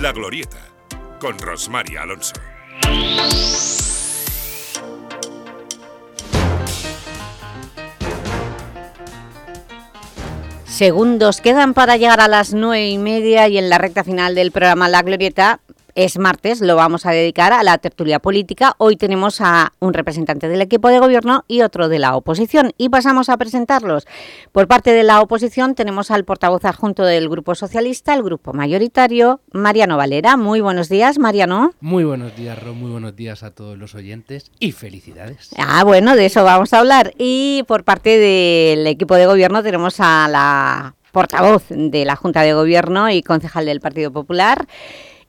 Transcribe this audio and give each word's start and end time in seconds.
La 0.00 0.12
Glorieta, 0.12 0.58
con 1.18 1.38
Rosmar 1.38 1.86
Alonso. 1.98 2.34
Segundos 10.66 11.40
quedan 11.40 11.72
para 11.72 11.96
llegar 11.96 12.20
a 12.20 12.28
las 12.28 12.52
nueve 12.52 12.88
y 12.88 12.98
media 12.98 13.48
y 13.48 13.56
en 13.56 13.70
la 13.70 13.78
recta 13.78 14.04
final 14.04 14.34
del 14.34 14.52
programa 14.52 14.90
La 14.90 15.00
Glorieta 15.00 15.60
es 15.96 16.18
martes, 16.18 16.60
lo 16.60 16.76
vamos 16.76 17.06
a 17.06 17.10
dedicar 17.10 17.54
a 17.54 17.62
la 17.62 17.78
tertulia 17.78 18.18
política. 18.18 18.74
Hoy 18.76 18.96
tenemos 18.96 19.40
a 19.40 19.72
un 19.80 19.94
representante 19.94 20.46
del 20.46 20.60
equipo 20.60 20.88
de 20.88 20.98
gobierno 20.98 21.44
y 21.48 21.62
otro 21.62 21.88
de 21.88 21.98
la 21.98 22.14
oposición. 22.14 22.72
Y 22.76 22.90
pasamos 22.90 23.30
a 23.30 23.36
presentarlos. 23.38 24.06
Por 24.52 24.68
parte 24.68 24.92
de 24.92 25.02
la 25.02 25.22
oposición 25.22 25.74
tenemos 25.74 26.10
al 26.10 26.24
portavoz 26.24 26.66
adjunto 26.66 27.02
del 27.02 27.30
Grupo 27.30 27.54
Socialista, 27.54 28.12
el 28.14 28.22
Grupo 28.22 28.52
Mayoritario, 28.52 29.40
Mariano 29.52 29.96
Valera. 29.96 30.36
Muy 30.36 30.60
buenos 30.60 30.90
días, 30.90 31.18
Mariano. 31.18 31.72
Muy 31.80 32.04
buenos 32.04 32.36
días, 32.36 32.62
Ro. 32.62 32.74
Muy 32.74 32.90
buenos 32.90 33.16
días 33.16 33.42
a 33.42 33.52
todos 33.52 33.78
los 33.78 33.94
oyentes 33.94 34.52
y 34.60 34.72
felicidades. 34.72 35.50
Ah, 35.56 35.82
bueno, 35.82 36.14
de 36.14 36.26
eso 36.26 36.44
vamos 36.44 36.74
a 36.74 36.80
hablar. 36.80 37.14
Y 37.16 37.64
por 37.66 37.84
parte 37.84 38.18
del 38.18 38.86
equipo 38.86 39.14
de 39.14 39.24
gobierno 39.24 39.62
tenemos 39.62 39.96
a 40.00 40.28
la 40.28 40.94
portavoz 41.10 41.64
de 41.70 42.04
la 42.04 42.16
Junta 42.16 42.42
de 42.42 42.52
Gobierno 42.52 43.08
y 43.08 43.22
concejal 43.22 43.64
del 43.64 43.80
Partido 43.80 44.12
Popular, 44.12 44.66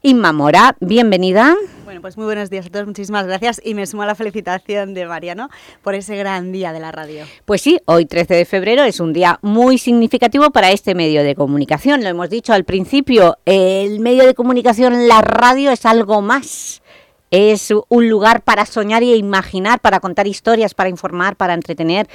Inma 0.07 0.31
Mora, 0.31 0.77
bienvenida. 0.79 1.53
Bueno, 1.84 1.99
pues 1.99 2.16
muy 2.16 2.23
buenos 2.23 2.49
días 2.49 2.66
a 2.66 2.70
todos, 2.70 2.88
muchísimas 2.88 3.27
gracias 3.27 3.59
y 3.61 3.73
me 3.73 3.85
sumo 3.85 4.03
a 4.03 4.05
la 4.05 4.16
felicitación 4.16 4.93
de 4.93 5.05
Mariano 5.05 5.49
por 5.81 5.95
ese 5.95 6.16
gran 6.16 6.53
día 6.53 6.71
de 6.71 6.80
la 6.80 6.93
radio. 6.93 7.25
Pues 7.43 7.61
sí, 7.61 7.77
hoy 7.83 8.05
13 8.05 8.35
de 8.35 8.45
febrero 8.45 8.85
es 8.85 9.02
un 9.02 9.11
día 9.11 9.38
muy 9.41 9.77
significativo 9.77 10.52
para 10.52 10.71
este 10.71 10.95
medio 10.95 11.25
de 11.25 11.35
comunicación, 11.35 12.03
lo 12.03 12.07
hemos 12.07 12.30
dicho 12.30 12.53
al 12.53 12.63
principio, 12.63 13.38
el 13.44 14.00
medio 14.00 14.25
de 14.25 14.33
comunicación, 14.33 15.09
la 15.09 15.22
radio 15.22 15.72
es 15.72 15.85
algo 15.85 16.22
más. 16.22 16.81
Es 17.30 17.73
un 17.89 18.09
lugar 18.09 18.44
para 18.44 18.66
soñar 18.66 19.03
e 19.03 19.17
imaginar, 19.17 19.81
para 19.81 20.00
contar 20.00 20.25
historias, 20.25 20.73
para 20.73 20.88
informar, 20.88 21.35
para 21.35 21.53
entretener. 21.53 22.08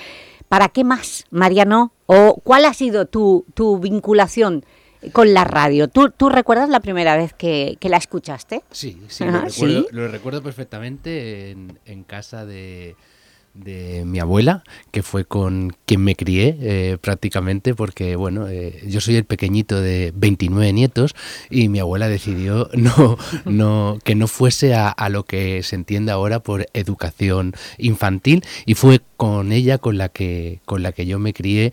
¿Para 0.48 0.70
qué 0.70 0.83
más, 0.83 1.27
Mariano? 1.31 1.93
¿O 2.07 2.41
cuál 2.43 2.65
ha 2.65 2.73
sido 2.73 3.05
tu, 3.05 3.45
tu 3.53 3.79
vinculación 3.79 4.65
con 5.11 5.34
la 5.34 5.45
radio. 5.45 5.89
¿Tú, 5.89 6.11
tú 6.11 6.28
recuerdas 6.28 6.69
la 6.69 6.81
primera 6.81 7.17
vez 7.17 7.33
que, 7.33 7.77
que 7.81 7.89
la 7.89 7.97
escuchaste? 7.97 8.62
Sí, 8.70 9.00
sí, 9.08 9.25
lo, 9.25 9.41
recuerdo, 9.41 9.86
lo, 9.91 10.08
recuerdo, 10.08 10.42
perfectamente 10.42 11.50
en, 11.50 11.78
en 11.86 12.05
casa 12.05 12.47
de, 12.47 12.95
de, 13.55 14.05
mi 14.05 14.20
abuela, 14.20 14.62
que 14.91 15.03
fue 15.03 15.25
con 15.25 15.75
quien 15.86 16.03
me 16.03 16.14
crié 16.14 16.56
eh, 16.61 16.98
prácticamente, 17.00 17.75
porque 17.75 18.17
bueno, 18.17 18.48
eh, 18.48 18.80
yo 18.86 19.00
soy 19.00 19.17
el 19.17 19.25
pequeñito 19.25 19.80
de 19.80 20.12
29 20.14 20.73
nietos 20.73 21.14
y 21.50 21.69
mi 21.69 21.80
abuela 21.80 22.08
decidió 22.08 22.69
no, 22.75 23.19
no, 23.45 23.98
que 24.05 24.14
no 24.14 24.28
fuese 24.28 24.75
a, 24.75 24.89
a 24.89 25.08
lo 25.08 25.25
que 25.25 25.62
se 25.62 25.75
entiende 25.75 26.12
ahora 26.12 26.41
por 26.41 26.67
educación 26.75 27.55
infantil 27.78 28.45
y 28.67 28.75
fue 28.75 29.00
con 29.17 29.53
ella 29.53 29.78
con 29.78 29.98
la 29.98 30.08
que, 30.08 30.61
con 30.64 30.83
la 30.83 30.92
que 30.92 31.06
yo 31.06 31.19
me 31.19 31.34
crié 31.34 31.73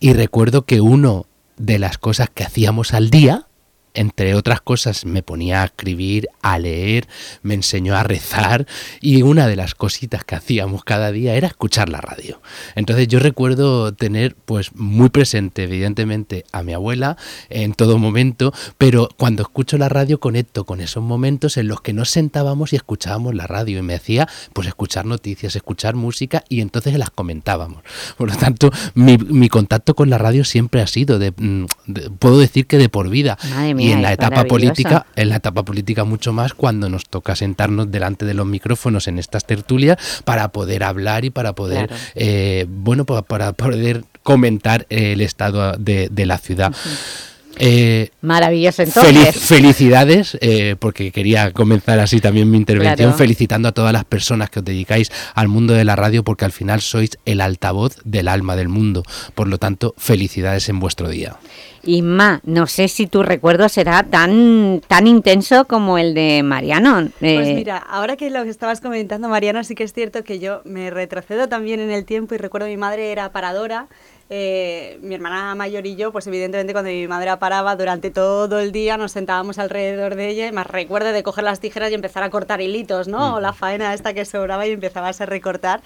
y 0.00 0.12
recuerdo 0.12 0.64
que 0.64 0.80
uno 0.80 1.26
de 1.56 1.78
las 1.78 1.98
cosas 1.98 2.30
que 2.30 2.44
hacíamos 2.44 2.94
al 2.94 3.10
día, 3.10 3.46
entre 3.94 4.34
otras 4.34 4.60
cosas, 4.60 5.04
me 5.04 5.22
ponía 5.22 5.62
a 5.62 5.66
escribir, 5.66 6.28
a 6.42 6.58
leer, 6.58 7.06
me 7.42 7.54
enseñó 7.54 7.94
a 7.94 8.02
rezar 8.02 8.66
y 9.00 9.22
una 9.22 9.46
de 9.46 9.56
las 9.56 9.74
cositas 9.74 10.24
que 10.24 10.34
hacíamos 10.34 10.82
cada 10.84 11.12
día 11.12 11.34
era 11.36 11.46
escuchar 11.46 11.88
la 11.88 12.00
radio. 12.00 12.42
Entonces 12.74 13.06
yo 13.06 13.20
recuerdo 13.20 13.94
tener 13.94 14.34
pues 14.34 14.74
muy 14.74 15.10
presente 15.10 15.64
evidentemente 15.64 16.44
a 16.50 16.62
mi 16.62 16.72
abuela 16.72 17.16
en 17.50 17.72
todo 17.74 17.98
momento, 17.98 18.52
pero 18.78 19.08
cuando 19.16 19.42
escucho 19.42 19.78
la 19.78 19.88
radio 19.88 20.18
conecto 20.18 20.64
con 20.64 20.80
esos 20.80 21.02
momentos 21.02 21.56
en 21.56 21.68
los 21.68 21.80
que 21.80 21.92
nos 21.92 22.10
sentábamos 22.10 22.72
y 22.72 22.76
escuchábamos 22.76 23.34
la 23.34 23.46
radio 23.46 23.78
y 23.78 23.82
me 23.82 23.94
hacía 23.94 24.28
pues 24.52 24.66
escuchar 24.66 25.06
noticias, 25.06 25.54
escuchar 25.54 25.94
música 25.94 26.42
y 26.48 26.60
entonces 26.60 26.98
las 26.98 27.10
comentábamos. 27.10 27.84
Por 28.16 28.28
lo 28.30 28.36
tanto, 28.36 28.72
mi, 28.94 29.48
contacto 29.48 29.94
con 29.94 30.10
la 30.10 30.18
radio 30.18 30.44
siempre 30.44 30.80
ha 30.80 30.86
sido 30.88 31.20
de, 31.20 31.32
de 31.86 32.10
puedo 32.10 32.40
decir 32.40 32.66
que 32.66 32.76
de 32.76 32.88
por 32.88 33.08
vida. 33.08 33.38
Mía 33.74 33.83
y 33.84 33.92
en 33.92 34.02
la 34.02 34.12
etapa 34.12 34.44
política, 34.44 35.06
en 35.16 35.28
la 35.28 35.36
etapa 35.36 35.62
política 35.64 36.04
mucho 36.04 36.32
más 36.32 36.54
cuando 36.54 36.88
nos 36.88 37.04
toca 37.06 37.36
sentarnos 37.36 37.90
delante 37.90 38.24
de 38.24 38.34
los 38.34 38.46
micrófonos 38.46 39.08
en 39.08 39.18
estas 39.18 39.44
tertulias 39.46 39.98
para 40.24 40.48
poder 40.48 40.82
hablar 40.84 41.24
y 41.24 41.30
para 41.30 41.52
poder, 41.54 41.88
Claro. 41.88 42.02
eh, 42.14 42.66
bueno, 42.68 43.04
para, 43.04 43.22
para 43.22 43.52
poder 43.52 44.04
comentar 44.22 44.86
el 44.88 45.20
estado 45.20 45.76
de, 45.76 46.08
de 46.10 46.26
la 46.26 46.38
ciudad. 46.38 46.72
Eh, 47.58 48.10
Maravilloso, 48.20 48.82
Feliz- 48.84 48.96
entonces. 48.96 49.42
felicidades, 49.42 50.38
eh, 50.40 50.76
porque 50.78 51.12
quería 51.12 51.52
comenzar 51.52 51.98
así 52.00 52.20
también 52.20 52.50
mi 52.50 52.56
intervención, 52.56 53.10
Claro. 53.10 53.18
felicitando 53.18 53.68
a 53.68 53.72
todas 53.72 53.92
las 53.92 54.04
personas 54.04 54.50
que 54.50 54.58
os 54.60 54.64
dedicáis 54.64 55.10
al 55.34 55.48
mundo 55.48 55.72
de 55.74 55.84
la 55.84 55.94
radio, 55.96 56.24
porque 56.24 56.44
al 56.44 56.52
final 56.52 56.80
sois 56.80 57.10
el 57.24 57.40
altavoz 57.40 57.96
del 58.04 58.28
alma 58.28 58.56
del 58.56 58.68
mundo. 58.68 59.02
Por 59.34 59.48
lo 59.48 59.58
tanto, 59.58 59.94
felicidades 59.98 60.68
en 60.68 60.80
vuestro 60.80 61.08
día. 61.08 61.36
Inma, 61.86 62.40
no 62.44 62.66
sé 62.66 62.88
si 62.88 63.06
tu 63.06 63.22
recuerdo 63.22 63.68
será 63.68 64.02
tan, 64.04 64.80
tan 64.88 65.06
intenso 65.06 65.66
como 65.66 65.98
el 65.98 66.14
de 66.14 66.42
Mariano. 66.42 67.10
Pues 67.20 67.46
Eh, 67.48 67.54
mira, 67.54 67.76
ahora 67.76 68.16
que 68.16 68.30
lo 68.30 68.42
que 68.42 68.48
estabas 68.48 68.80
comentando, 68.80 69.28
Mariano, 69.28 69.62
sí 69.64 69.74
que 69.74 69.84
es 69.84 69.92
cierto 69.92 70.24
que 70.24 70.38
yo 70.38 70.62
me 70.64 70.90
retrocedo 70.90 71.46
también 71.46 71.80
en 71.80 71.90
el 71.90 72.06
tiempo 72.06 72.34
y 72.34 72.38
recuerdo 72.38 72.68
mi 72.68 72.78
madre 72.78 73.12
era 73.12 73.30
paradora. 73.32 73.86
Eh, 74.30 74.98
mi 75.02 75.14
hermana 75.14 75.54
mayor 75.54 75.86
y 75.86 75.96
yo, 75.96 76.12
pues 76.12 76.26
evidentemente 76.26 76.72
cuando 76.72 76.90
mi 76.90 77.06
madre 77.06 77.36
paraba 77.36 77.76
durante 77.76 78.10
todo 78.10 78.58
el 78.58 78.72
día 78.72 78.96
nos 78.96 79.12
sentábamos 79.12 79.58
alrededor 79.58 80.14
de 80.14 80.28
ella 80.28 80.46
y 80.46 80.52
más 80.52 80.66
recuerdo 80.66 81.12
de 81.12 81.22
coger 81.22 81.44
las 81.44 81.60
tijeras 81.60 81.90
y 81.90 81.94
empezar 81.94 82.22
a 82.22 82.30
cortar 82.30 82.60
hilitos, 82.60 83.06
¿no? 83.06 83.36
O 83.36 83.40
la 83.40 83.52
faena 83.52 83.92
esta 83.92 84.14
que 84.14 84.24
sobraba 84.24 84.66
y 84.66 84.72
empezabas 84.72 85.20
a 85.20 85.26
recortar. 85.26 85.82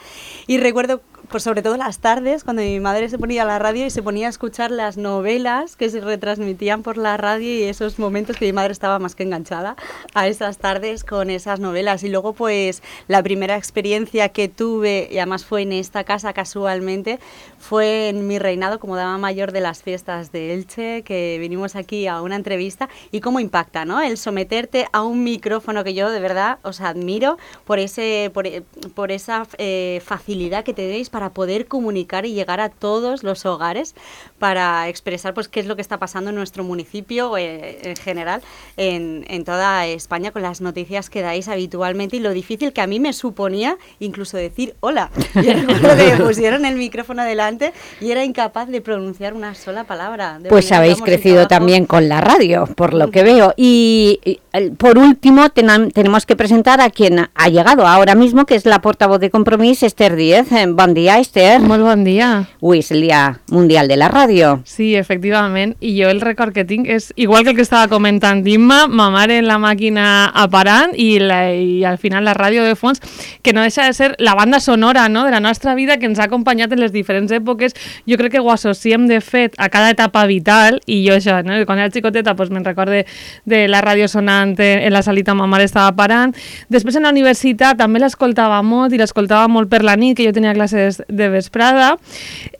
Y 0.47 0.59
recuerdo, 0.59 1.01
pues 1.31 1.43
sobre 1.43 1.63
todo 1.63 1.77
las 1.77 1.99
tardes, 1.99 2.43
cuando 2.43 2.63
mi 2.63 2.81
madre 2.81 3.09
se 3.09 3.19
ponía 3.19 3.43
a 3.43 3.45
la 3.45 3.59
radio 3.59 3.85
y 3.85 3.91
se 3.91 4.03
ponía 4.03 4.29
a 4.29 4.31
escuchar 4.31 4.71
las 4.71 4.97
novelas 4.97 5.77
que 5.77 5.91
se 5.91 6.01
retransmitían 6.01 6.83
por 6.83 6.97
la 6.97 7.17
radio 7.19 7.49
y 7.49 7.65
esos 7.65 7.99
momentos 7.99 8.37
que 8.37 8.47
mi 8.47 8.53
madre 8.53 8.73
estaba 8.73 8.99
más 8.99 9.15
que 9.15 9.25
enganchada 9.25 9.77
a 10.15 10.27
esas 10.27 10.57
tardes 10.59 11.05
con 11.05 11.29
esas 11.29 11.61
novelas. 11.61 12.03
Y 12.03 12.09
luego, 12.09 12.33
pues, 12.33 12.83
la 13.09 13.23
primera 13.23 13.57
experiencia 13.57 14.31
que 14.31 14.49
tuve, 14.49 15.09
y 15.11 15.19
además 15.19 15.45
fue 15.45 15.63
en 15.63 15.73
esta 15.73 16.05
casa 16.05 16.33
casualmente, 16.33 17.19
fue 17.59 18.09
en 18.09 18.27
mi 18.27 18.39
reinado 18.39 18.79
como 18.79 18.97
dama 18.97 19.19
mayor 19.19 19.53
de 19.53 19.61
las 19.61 19.83
fiestas 19.83 20.33
de 20.33 20.55
Elche, 20.55 21.03
que 21.03 21.37
vinimos 21.39 21.77
aquí 21.77 22.07
a 22.07 22.23
una 22.23 22.37
entrevista, 22.37 22.89
y 23.11 23.21
cómo 23.21 23.39
impacta, 23.39 23.85
¿no? 23.85 24.01
El 24.01 24.17
someterte 24.17 24.87
a 24.93 25.03
un 25.03 25.25
micrófono 25.25 25.85
que 25.85 25.93
yo 25.93 26.11
de 26.11 26.21
verdad 26.21 26.59
os 26.63 26.81
admiro 26.81 27.37
por, 27.67 27.79
ese, 27.79 28.31
por, 28.33 28.47
por 28.95 29.13
esa 29.13 29.47
eh, 29.59 30.01
facilidad 30.05 30.65
que 30.65 30.73
tenéis 30.73 31.11
para 31.11 31.18
poder 31.31 31.67
comunicar 31.67 32.27
y 32.27 32.33
llegar 32.33 32.61
a 32.61 32.69
todos 32.69 33.23
los 33.23 33.45
hogares 33.47 33.95
para 34.39 34.89
expresar 34.89 35.35
pues 35.35 35.49
qué 35.49 35.61
es 35.61 35.67
lo 35.67 35.75
que 35.77 35.83
está 35.83 35.99
pasando 35.99 36.31
en 36.31 36.37
nuestro 36.37 36.65
municipio 36.65 37.37
eh, 37.37 37.79
en 37.83 37.97
general 37.97 38.41
en, 38.77 39.25
en 39.29 39.45
toda 39.45 39.87
España 39.87 40.31
con 40.31 40.43
las 40.43 40.61
noticias 40.61 41.11
que 41.11 41.23
dais 41.23 41.49
habitualmente 41.49 42.17
y 42.17 42.21
lo 42.21 42.31
difícil 42.33 42.73
que 42.73 42.81
a 42.81 42.87
mí 42.87 43.01
me 43.01 43.13
suponía 43.13 43.77
incluso 44.01 44.37
decir 44.37 44.75
hola. 44.81 45.11
Yo 45.35 45.53
recuerdo 45.53 45.97
que 45.97 46.17
me 46.17 46.25
pusieron 46.25 46.65
el 46.65 46.77
micrófono 46.77 47.25
delante 47.25 47.73
y 48.01 48.11
era 48.11 48.25
incapaz 48.25 48.69
de 48.69 48.81
pronunciar 48.81 49.35
una 49.35 49.55
sola 49.55 49.85
palabra. 49.85 50.39
de 50.39 50.49
Pues 50.49 50.71
habéis 50.73 51.01
crecido 51.03 51.47
también 51.49 51.87
con 51.87 52.09
la 52.09 52.21
radio, 52.21 52.67
por 52.67 52.95
lo 52.95 53.11
que 53.11 53.23
veo. 53.23 53.55
Y, 53.57 54.21
y, 54.25 54.41
por 54.71 54.99
último, 54.99 55.43
tenam- 55.51 55.93
tenemos 55.93 56.27
que 56.27 56.37
presentar 56.37 56.81
a 56.81 56.91
quien 56.91 57.29
ha 57.35 57.49
llegado 57.49 57.87
ahora 57.87 58.15
mismo, 58.15 58.47
que 58.47 58.55
es 58.55 58.65
la 58.67 58.81
portavoz 58.81 59.21
de 59.21 59.31
Compromís, 59.31 59.83
Esther 59.83 60.15
Díez. 60.17 60.51
Eh, 60.53 60.67
Bon 60.69 60.95
dia, 60.95 61.19
Esther. 61.19 61.61
Avui 61.61 62.79
és 62.79 62.91
el 62.93 63.01
Dia 63.03 63.41
Mundial 63.51 63.89
de 63.89 63.97
la 63.97 64.09
Ràdio. 64.29 64.61
Sí, 64.69 64.95
efectivament. 64.95 65.75
I 65.81 65.95
jo 65.97 66.11
el 66.13 66.21
record 66.21 66.53
que 66.53 66.65
tinc 66.69 66.89
és, 66.93 67.13
igual 67.17 67.45
que 67.45 67.51
el 67.51 67.57
que 67.57 67.65
estava 67.65 67.89
comentant 67.89 68.45
Imma, 68.47 68.87
ma 68.87 69.09
mare 69.11 69.39
en 69.41 69.47
la 69.49 69.57
màquina 69.59 70.29
aparant 70.37 70.93
i, 70.93 71.19
la, 71.19 71.55
i 71.55 71.85
al 71.89 71.97
final 71.97 72.27
la 72.29 72.35
ràdio 72.37 72.65
de 72.65 72.75
fons, 72.77 73.01
que 73.43 73.55
no 73.57 73.63
deixa 73.65 73.87
de 73.87 73.95
ser 73.97 74.11
la 74.19 74.35
banda 74.37 74.61
sonora 74.61 75.09
no? 75.09 75.25
de 75.25 75.31
la 75.31 75.41
nostra 75.41 75.75
vida 75.75 75.97
que 75.97 76.05
ens 76.07 76.19
ha 76.19 76.27
acompanyat 76.29 76.73
en 76.77 76.83
les 76.83 76.93
diferents 76.93 77.33
èpoques. 77.33 77.73
Jo 78.05 78.19
crec 78.21 78.37
que 78.37 78.43
ho 78.45 78.51
associem, 78.53 79.07
de 79.09 79.23
fet, 79.25 79.57
a 79.57 79.71
cada 79.73 79.95
etapa 79.95 80.27
vital 80.29 80.83
i 80.85 81.01
jo 81.07 81.17
això, 81.17 81.41
no? 81.47 81.57
quan 81.65 81.81
era 81.81 81.93
xicoteta 81.95 82.37
pues, 82.37 82.53
me'n 82.53 82.67
recorde 82.69 83.07
de 83.49 83.65
la 83.69 83.81
ràdio 83.81 84.11
sonant 84.13 84.53
en 84.59 84.93
la 84.93 85.03
salita 85.03 85.33
ma 85.33 85.49
mare 85.49 85.65
estava 85.65 85.95
parant. 85.97 86.37
Després 86.69 87.01
en 87.01 87.09
la 87.09 87.15
universitat 87.17 87.81
també 87.81 88.05
l'escoltava 88.05 88.61
molt 88.61 88.93
i 88.93 89.01
l'escoltava 89.01 89.49
molt 89.49 89.73
per 89.73 89.81
la 89.87 89.97
nit, 89.97 90.19
que 90.19 90.29
jo 90.29 90.37
tenia 90.37 90.53
classes 90.53 91.01
de 91.09 91.33
vesprada 91.33 91.95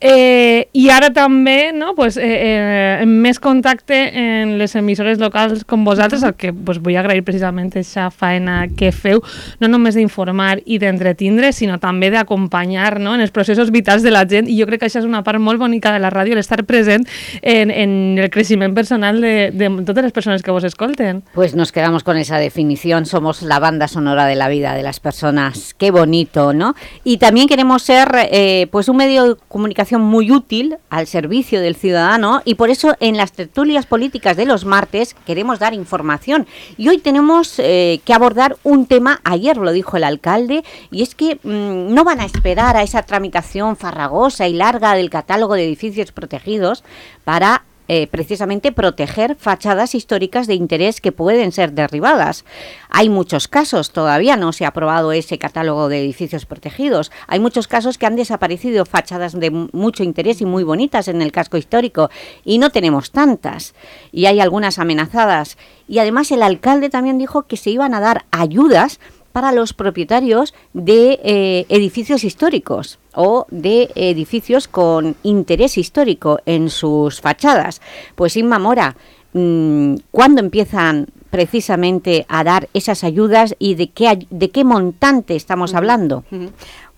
eh, 0.01 0.69
i 0.73 0.89
ara 0.89 1.13
també 1.13 1.58
no, 1.73 1.93
pues, 1.95 2.17
eh, 2.17 3.01
eh, 3.01 3.05
més 3.05 3.39
contacte 3.39 3.97
en 4.17 4.57
les 4.59 4.75
emissores 4.75 5.19
locals 5.19 5.63
com 5.67 5.83
vosaltres, 5.85 6.23
el 6.23 6.35
que 6.39 6.51
pues, 6.53 6.79
vull 6.83 6.97
agrair 6.99 7.23
precisament 7.27 7.69
aquesta 7.71 8.09
feina 8.11 8.61
que 8.77 8.91
feu, 8.95 9.21
no 9.61 9.69
només 9.71 9.97
d'informar 9.97 10.59
i 10.65 10.79
d'entretindre, 10.81 11.51
sinó 11.55 11.79
també 11.81 12.09
d'acompanyar 12.13 12.99
no, 12.99 13.15
en 13.15 13.23
els 13.25 13.33
processos 13.35 13.71
vitals 13.71 14.05
de 14.05 14.13
la 14.13 14.25
gent 14.29 14.49
i 14.49 14.57
jo 14.59 14.67
crec 14.69 14.83
que 14.83 14.89
això 14.89 15.01
és 15.03 15.07
una 15.07 15.23
part 15.25 15.41
molt 15.41 15.61
bonica 15.61 15.93
de 15.95 16.01
la 16.03 16.11
ràdio, 16.13 16.37
l'estar 16.37 16.63
present 16.69 17.05
en, 17.41 17.71
en 17.71 18.17
el 18.19 18.29
creixement 18.33 18.75
personal 18.75 19.21
de, 19.21 19.51
de 19.53 19.69
totes 19.83 20.03
les 20.03 20.15
persones 20.15 20.43
que 20.43 20.51
vos 20.51 20.63
escolten. 20.63 21.23
Pues 21.33 21.55
nos 21.55 21.71
quedamos 21.71 22.03
con 22.03 22.17
esa 22.17 22.37
definición, 22.37 23.05
somos 23.05 23.41
la 23.41 23.59
banda 23.59 23.87
sonora 23.87 24.25
de 24.25 24.35
la 24.35 24.49
vida 24.49 24.73
de 24.75 24.83
las 24.83 24.99
personas, 24.99 25.73
qué 25.73 25.91
bonito, 25.91 26.53
¿no? 26.53 26.75
Y 27.03 27.17
también 27.17 27.47
queremos 27.47 27.83
ser 27.83 28.09
eh, 28.31 28.67
pues 28.71 28.89
un 28.89 28.97
medio 28.97 29.29
de 29.29 29.35
comunicación 29.47 30.01
muy 30.01 30.31
útil 30.31 30.77
al 30.89 31.07
servicio 31.07 31.48
del 31.57 31.75
ciudadano 31.75 32.41
y 32.45 32.55
por 32.55 32.69
eso 32.69 32.95
en 32.99 33.17
las 33.17 33.31
tertulias 33.31 33.85
políticas 33.85 34.37
de 34.37 34.45
los 34.45 34.65
martes 34.65 35.15
queremos 35.25 35.59
dar 35.59 35.73
información. 35.73 36.45
Y 36.77 36.89
hoy 36.89 36.99
tenemos 36.99 37.55
eh, 37.57 38.01
que 38.05 38.13
abordar 38.13 38.57
un 38.63 38.85
tema, 38.85 39.21
ayer 39.23 39.57
lo 39.57 39.71
dijo 39.71 39.97
el 39.97 40.03
alcalde, 40.03 40.63
y 40.91 41.01
es 41.01 41.15
que 41.15 41.39
mmm, 41.41 41.93
no 41.93 42.03
van 42.03 42.19
a 42.19 42.25
esperar 42.25 42.77
a 42.77 42.83
esa 42.83 43.03
tramitación 43.03 43.75
farragosa 43.75 44.47
y 44.47 44.53
larga 44.53 44.93
del 44.93 45.09
catálogo 45.09 45.55
de 45.55 45.65
edificios 45.65 46.11
protegidos 46.11 46.83
para 47.23 47.63
eh, 47.91 48.05
precisamente 48.05 48.71
proteger 48.71 49.35
fachadas 49.35 49.95
históricas 49.95 50.45
de 50.45 50.53
interés 50.53 51.01
que 51.01 51.11
pueden 51.11 51.51
ser 51.51 51.71
derribadas. 51.71 52.45
Hay 52.87 53.09
muchos 53.09 53.47
casos, 53.47 53.91
todavía 53.91 54.37
no 54.37 54.53
se 54.53 54.65
ha 54.65 54.67
aprobado 54.67 55.11
ese 55.11 55.39
catálogo 55.39 55.89
de 55.89 55.99
edificios 55.99 56.45
protegidos. 56.45 57.11
Hay 57.25 57.39
muchos 57.39 57.67
casos 57.67 57.97
que 57.97 58.05
han 58.05 58.15
desaparecido 58.15 58.85
fachadas 58.85 59.39
de 59.39 59.49
mucho 59.49 60.03
interés 60.03 60.39
y 60.39 60.45
muy 60.45 60.63
bonitas 60.63 61.07
en 61.07 61.19
el 61.23 61.31
casco 61.31 61.57
histórico 61.57 62.11
y 62.45 62.59
no 62.59 62.69
tenemos 62.69 63.09
tantas. 63.09 63.73
Y 64.11 64.27
hay 64.27 64.39
algunas 64.39 64.77
amenazadas. 64.77 65.57
Y 65.87 65.97
además 65.97 66.31
el 66.31 66.43
alcalde 66.43 66.91
también 66.91 67.17
dijo 67.17 67.47
que 67.47 67.57
se 67.57 67.71
iban 67.71 67.95
a 67.95 67.99
dar 67.99 68.25
ayudas 68.29 68.99
para 69.31 69.51
los 69.51 69.73
propietarios 69.73 70.53
de 70.73 71.19
eh, 71.23 71.65
edificios 71.69 72.23
históricos 72.23 72.99
o 73.13 73.45
de 73.49 73.89
edificios 73.95 74.67
con 74.67 75.15
interés 75.23 75.77
histórico 75.77 76.39
en 76.45 76.69
sus 76.69 77.21
fachadas. 77.21 77.81
Pues 78.15 78.37
Inma 78.37 78.59
Mora, 78.59 78.95
mmm, 79.33 79.95
¿cuándo 80.11 80.41
empiezan 80.41 81.07
precisamente 81.29 82.25
a 82.27 82.43
dar 82.43 82.69
esas 82.73 83.03
ayudas 83.03 83.55
y 83.59 83.75
de 83.75 83.89
qué, 83.89 84.25
de 84.29 84.49
qué 84.49 84.63
montante 84.63 85.35
estamos 85.35 85.73
hablando? 85.73 86.23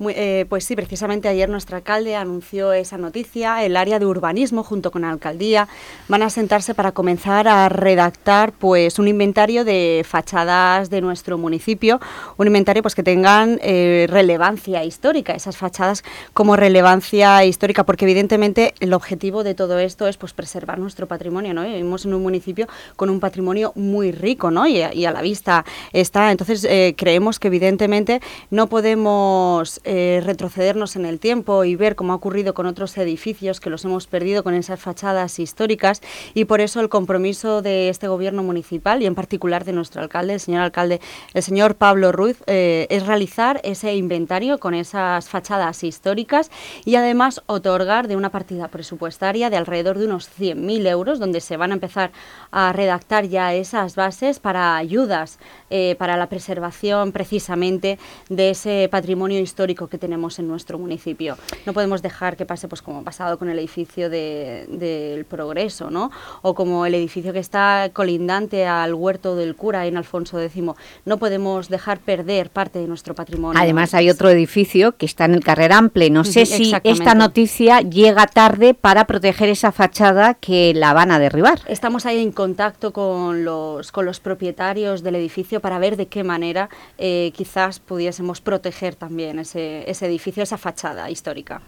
Muy, 0.02 0.14
eh, 0.18 0.48
pues 0.50 0.64
sí, 0.64 0.76
precisamente 0.76 1.28
ayer 1.28 1.48
nuestro 1.48 1.76
alcalde 1.76 2.16
anunció 2.16 2.74
esa 2.74 2.98
noticia. 2.98 3.64
El 3.64 3.78
área 3.78 4.00
de 4.00 4.08
urbanismo, 4.08 4.64
junto 4.64 4.90
con 4.90 5.04
la 5.04 5.12
alcaldía, 5.12 5.68
van 6.08 6.24
a 6.24 6.32
sentarse 6.32 6.74
para 6.74 6.92
comenzar 6.92 7.48
a 7.48 7.70
redactar 7.70 8.52
pues 8.52 8.98
un 8.98 9.08
inventario 9.08 9.64
de 9.64 10.04
fachadas 10.04 10.90
de 10.90 11.02
nuestro 11.02 11.38
municipio, 11.38 12.00
un 12.38 12.48
inventario 12.48 12.82
pues 12.82 12.96
que 12.96 13.04
tengan 13.04 13.60
eh, 13.62 14.08
relevancia 14.10 14.84
histórica, 14.84 15.34
esas 15.36 15.56
fachadas 15.56 16.04
como 16.34 16.56
relevancia 16.56 17.46
histórica, 17.46 17.84
porque 17.84 18.06
evidentemente 18.06 18.74
el 18.80 18.94
objetivo 18.94 19.44
de 19.44 19.54
todo 19.54 19.78
esto 19.78 20.08
es 20.08 20.18
pues 20.18 20.34
preservar 20.34 20.80
nuestro 20.80 21.08
patrimonio, 21.08 21.54
¿no? 21.54 21.62
Vivimos 21.62 22.06
en 22.06 22.16
un 22.16 22.24
municipio 22.24 22.68
con 22.96 23.12
un 23.12 23.20
patrimonio 23.20 23.72
muy 23.76 24.12
rico, 24.12 24.50
¿no? 24.50 24.66
Y, 24.68 24.78
y 24.78 25.06
a 25.06 25.12
la 25.12 25.22
vista 25.22 25.64
está. 25.94 26.32
Entonces 26.32 26.66
eh, 26.68 26.96
creemos 26.98 27.38
que 27.38 27.50
evidentemente 27.50 28.20
no 28.50 28.66
podemos 28.66 29.80
eh, 29.94 30.22
retrocedernos 30.24 30.96
en 30.96 31.06
el 31.06 31.20
tiempo 31.20 31.66
y 31.66 31.76
ver 31.76 31.98
cómo 31.98 32.14
ha 32.14 32.16
ocurrido 32.16 32.54
con 32.54 32.66
otros 32.66 32.98
edificios 32.98 33.60
que 33.60 33.70
los 33.70 33.84
hemos 33.84 34.08
perdido 34.08 34.42
con 34.42 34.54
esas 34.54 34.80
fachadas 34.80 35.38
históricas. 35.38 36.02
Y 36.34 36.46
por 36.46 36.62
eso 36.62 36.80
el 36.80 36.88
compromiso 36.88 37.62
de 37.62 37.90
este 37.90 38.08
gobierno 38.08 38.42
municipal 38.42 39.02
y 39.02 39.06
en 39.06 39.16
particular 39.16 39.66
de 39.66 39.74
nuestro 39.74 40.02
alcalde, 40.02 40.36
el 40.36 40.40
señor 40.40 40.62
alcalde, 40.62 41.02
el 41.34 41.44
señor 41.44 41.76
Pablo 41.76 42.14
Ruiz, 42.14 42.42
eh, 42.48 42.88
es 42.90 43.06
realizar 43.06 43.60
ese 43.66 43.94
inventario 43.94 44.60
con 44.60 44.76
esas 44.76 45.28
fachadas 45.28 45.84
históricas 45.84 46.52
y 46.86 46.96
además 46.96 47.44
otorgar 47.48 48.08
de 48.08 48.16
una 48.16 48.30
partida 48.30 48.70
presupuestaria 48.70 49.50
de 49.50 49.58
alrededor 49.58 49.98
de 49.98 50.06
unos 50.06 50.30
100.000 50.40 50.88
euros 50.88 51.20
donde 51.20 51.42
se 51.42 51.58
van 51.58 51.72
a 51.72 51.74
empezar 51.74 52.14
a 52.52 52.72
redactar 52.72 53.26
ya 53.26 53.54
esas 53.54 53.98
bases 53.98 54.40
para 54.40 54.78
ayudas 54.78 55.38
eh, 55.70 55.98
para 56.00 56.16
la 56.16 56.30
preservación 56.30 57.12
precisamente 57.12 58.00
de 58.30 58.52
ese 58.52 58.88
patrimonio 58.90 59.42
histórico 59.42 59.81
que 59.88 59.98
tenemos 59.98 60.40
en 60.40 60.48
nuestro 60.48 60.78
municipio. 60.78 61.38
No 61.66 61.74
podemos 61.74 62.02
dejar 62.02 62.38
que 62.38 62.46
pase 62.46 62.68
pues 62.68 62.82
como 62.82 63.00
ha 63.00 63.04
pasado 63.04 63.38
con 63.38 63.50
el 63.50 63.60
edificio 63.60 64.10
del 64.10 64.68
de, 64.80 65.26
Progreso, 65.30 65.90
¿no? 65.90 66.12
O 66.42 66.56
como 66.56 66.86
el 66.86 66.96
edificio 66.96 67.34
que 67.34 67.40
está 67.40 67.90
colindante 67.94 68.66
al 68.66 68.94
huerto 68.94 69.36
del 69.36 69.56
cura 69.56 69.86
en 69.86 69.98
Alfonso 69.98 70.40
X. 70.40 70.64
No 71.06 71.18
podemos 71.18 71.70
dejar 71.70 72.00
perder 72.00 72.50
parte 72.50 72.80
de 72.80 72.88
nuestro 72.88 73.16
patrimonio. 73.16 73.62
Además 73.62 73.94
hay 73.94 74.10
otro 74.10 74.30
edificio 74.30 74.98
que 74.98 75.06
está 75.06 75.26
en 75.26 75.36
el 75.36 75.44
Carrer 75.44 75.72
Ample. 75.72 76.10
No 76.10 76.24
sé 76.24 76.46
si 76.46 76.74
esta 76.84 77.16
noticia 77.16 77.82
llega 77.82 78.28
tarde 78.28 78.74
para 78.74 79.06
proteger 79.06 79.50
esa 79.50 79.72
fachada 79.72 80.34
que 80.34 80.74
la 80.74 80.94
van 80.94 81.12
a 81.12 81.20
derribar. 81.20 81.60
Estamos 81.68 82.06
ahí 82.06 82.22
en 82.22 82.32
contacto 82.32 82.94
con 82.94 83.44
los, 83.46 83.92
con 83.92 84.06
los 84.06 84.20
propietarios 84.20 85.04
del 85.04 85.16
edificio 85.16 85.60
para 85.60 85.80
ver 85.80 85.98
de 85.98 86.08
qué 86.08 86.24
manera 86.24 86.70
eh, 86.98 87.32
quizás 87.36 87.80
pudiésemos 87.80 88.42
proteger 88.42 88.96
también 88.96 89.40
ese, 89.40 89.61
ese 89.88 90.06
edificio, 90.06 90.44
esa 90.44 90.58
fachada 90.58 91.10
histórica. 91.10 91.62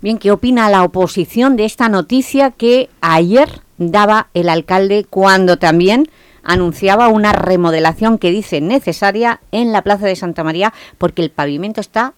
Bien, 0.00 0.18
¿qué 0.18 0.30
opina 0.30 0.70
la 0.70 0.84
oposición 0.84 1.56
de 1.56 1.64
esta 1.64 1.88
noticia 1.88 2.50
que 2.50 2.88
ayer 3.00 3.48
daba 3.78 4.28
el 4.34 4.48
alcalde 4.48 5.06
cuando 5.08 5.58
también 5.58 6.08
anunciaba 6.42 7.08
una 7.08 7.32
remodelación 7.32 8.18
que 8.18 8.30
dice 8.30 8.60
necesaria 8.60 9.40
en 9.52 9.72
la 9.72 9.82
Plaza 9.82 10.06
de 10.06 10.16
Santa 10.16 10.44
María 10.44 10.72
porque 10.98 11.22
el 11.22 11.30
pavimento 11.30 11.80
está 11.80 12.14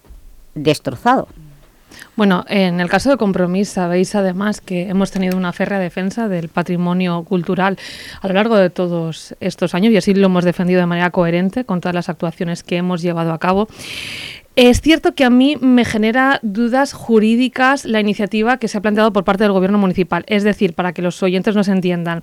destrozado? 0.55 1.27
Bueno, 2.15 2.45
en 2.47 2.79
el 2.79 2.89
caso 2.89 3.09
de 3.09 3.17
Compromís 3.17 3.69
sabéis 3.69 4.15
además 4.15 4.61
que 4.61 4.89
hemos 4.89 5.11
tenido 5.11 5.37
una 5.37 5.53
férrea 5.53 5.79
defensa 5.79 6.27
del 6.27 6.49
patrimonio 6.49 7.23
cultural 7.23 7.77
a 8.21 8.27
lo 8.27 8.33
largo 8.33 8.55
de 8.55 8.69
todos 8.69 9.35
estos 9.39 9.73
años 9.73 9.93
y 9.93 9.97
así 9.97 10.13
lo 10.13 10.27
hemos 10.27 10.43
defendido 10.43 10.79
de 10.79 10.85
manera 10.85 11.09
coherente 11.11 11.65
con 11.65 11.81
todas 11.81 11.95
las 11.95 12.09
actuaciones 12.09 12.63
que 12.63 12.77
hemos 12.77 13.01
llevado 13.01 13.31
a 13.31 13.39
cabo. 13.39 13.67
Es 14.55 14.81
cierto 14.81 15.15
que 15.15 15.25
a 15.25 15.31
mí 15.31 15.57
me 15.59 15.83
genera 15.83 16.39
dudas 16.43 16.93
jurídicas 16.93 17.85
la 17.85 17.99
iniciativa 17.99 18.57
que 18.57 18.67
se 18.67 18.77
ha 18.77 18.81
planteado 18.81 19.11
por 19.11 19.23
parte 19.23 19.43
del 19.43 19.51
Gobierno 19.51 19.79
municipal. 19.79 20.23
Es 20.27 20.43
decir, 20.43 20.73
para 20.73 20.93
que 20.93 21.01
los 21.01 21.23
oyentes 21.23 21.55
nos 21.55 21.67
entiendan, 21.69 22.21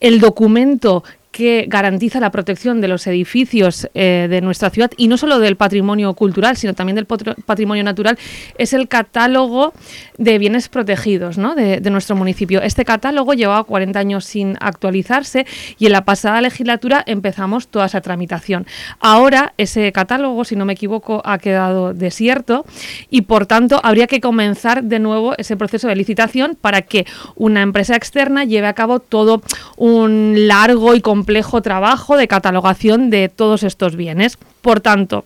el 0.00 0.18
documento 0.18 1.04
que 1.30 1.66
garantiza 1.68 2.20
la 2.20 2.30
protección 2.30 2.80
de 2.80 2.88
los 2.88 3.06
edificios 3.06 3.88
eh, 3.94 4.26
de 4.30 4.40
nuestra 4.40 4.70
ciudad 4.70 4.90
y 4.96 5.08
no 5.08 5.16
solo 5.16 5.38
del 5.38 5.56
patrimonio 5.56 6.14
cultural, 6.14 6.56
sino 6.56 6.74
también 6.74 6.96
del 6.96 7.06
patrimonio 7.06 7.84
natural, 7.84 8.18
es 8.56 8.72
el 8.72 8.88
catálogo 8.88 9.72
de 10.16 10.38
bienes 10.38 10.68
protegidos 10.68 11.36
de, 11.36 11.80
de, 11.80 11.90
nuestro 11.90 12.16
municipio. 12.16 12.60
Este 12.62 12.84
catálogo 12.84 13.34
llevaba 13.34 13.62
40 13.64 13.98
años 13.98 14.24
sin 14.24 14.56
actualizarse 14.60 15.46
y 15.78 15.86
en 15.86 15.92
la 15.92 16.04
pasada 16.04 16.40
legislatura 16.40 17.04
empezamos 17.06 17.68
toda 17.68 17.86
esa 17.86 18.00
tramitación. 18.00 18.66
Ahora 18.98 19.52
ese 19.58 19.92
catálogo, 19.92 20.44
si 20.44 20.56
no 20.56 20.64
me 20.64 20.72
equivoco, 20.72 21.22
ha 21.24 21.38
quedado 21.38 21.94
desierto 21.94 22.64
y 23.10 23.22
por 23.22 23.46
tanto 23.46 23.80
habría 23.84 24.06
que 24.06 24.20
comenzar 24.20 24.82
de 24.82 24.98
nuevo 24.98 25.34
ese 25.38 25.56
proceso 25.56 25.88
de 25.88 25.96
licitación 25.96 26.56
para 26.60 26.82
que 26.82 27.06
una 27.36 27.62
empresa 27.62 27.94
externa 27.94 28.44
lleve 28.44 28.66
a 28.66 28.72
cabo 28.72 28.98
todo 28.98 29.42
un 29.76 30.48
largo 30.48 30.94
y 30.94 31.00
complejo 31.00 31.27
trabajo 31.62 32.16
de 32.16 32.28
catalogación 32.28 33.10
de 33.10 33.28
todos 33.28 33.62
estos 33.62 33.96
bienes. 33.96 34.38
Por 34.62 34.80
tanto, 34.80 35.24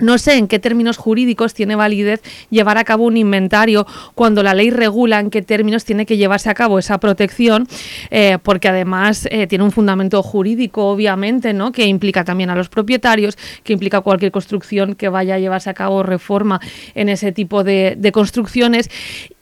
no 0.00 0.16
sé 0.18 0.36
en 0.36 0.46
qué 0.46 0.58
términos 0.58 0.96
jurídicos 0.96 1.54
tiene 1.54 1.74
validez 1.74 2.22
llevar 2.50 2.78
a 2.78 2.84
cabo 2.84 3.04
un 3.04 3.16
inventario 3.16 3.86
cuando 4.14 4.42
la 4.42 4.54
ley 4.54 4.70
regula 4.70 5.18
en 5.18 5.30
qué 5.30 5.42
términos 5.42 5.84
tiene 5.84 6.06
que 6.06 6.16
llevarse 6.16 6.48
a 6.48 6.54
cabo 6.54 6.78
esa 6.78 6.98
protección, 6.98 7.66
eh, 8.10 8.38
porque 8.42 8.68
además 8.68 9.26
eh, 9.30 9.46
tiene 9.48 9.64
un 9.64 9.72
fundamento 9.72 10.22
jurídico, 10.22 10.88
obviamente, 10.88 11.52
¿no? 11.52 11.72
que 11.72 11.86
implica 11.86 12.24
también 12.24 12.50
a 12.50 12.54
los 12.54 12.68
propietarios, 12.68 13.36
que 13.64 13.72
implica 13.72 14.00
cualquier 14.00 14.30
construcción 14.30 14.94
que 14.94 15.08
vaya 15.08 15.34
a 15.34 15.38
llevarse 15.38 15.70
a 15.70 15.74
cabo 15.74 16.02
reforma 16.02 16.60
en 16.94 17.08
ese 17.08 17.32
tipo 17.32 17.64
de 17.64 18.10
construcciones 18.12 18.88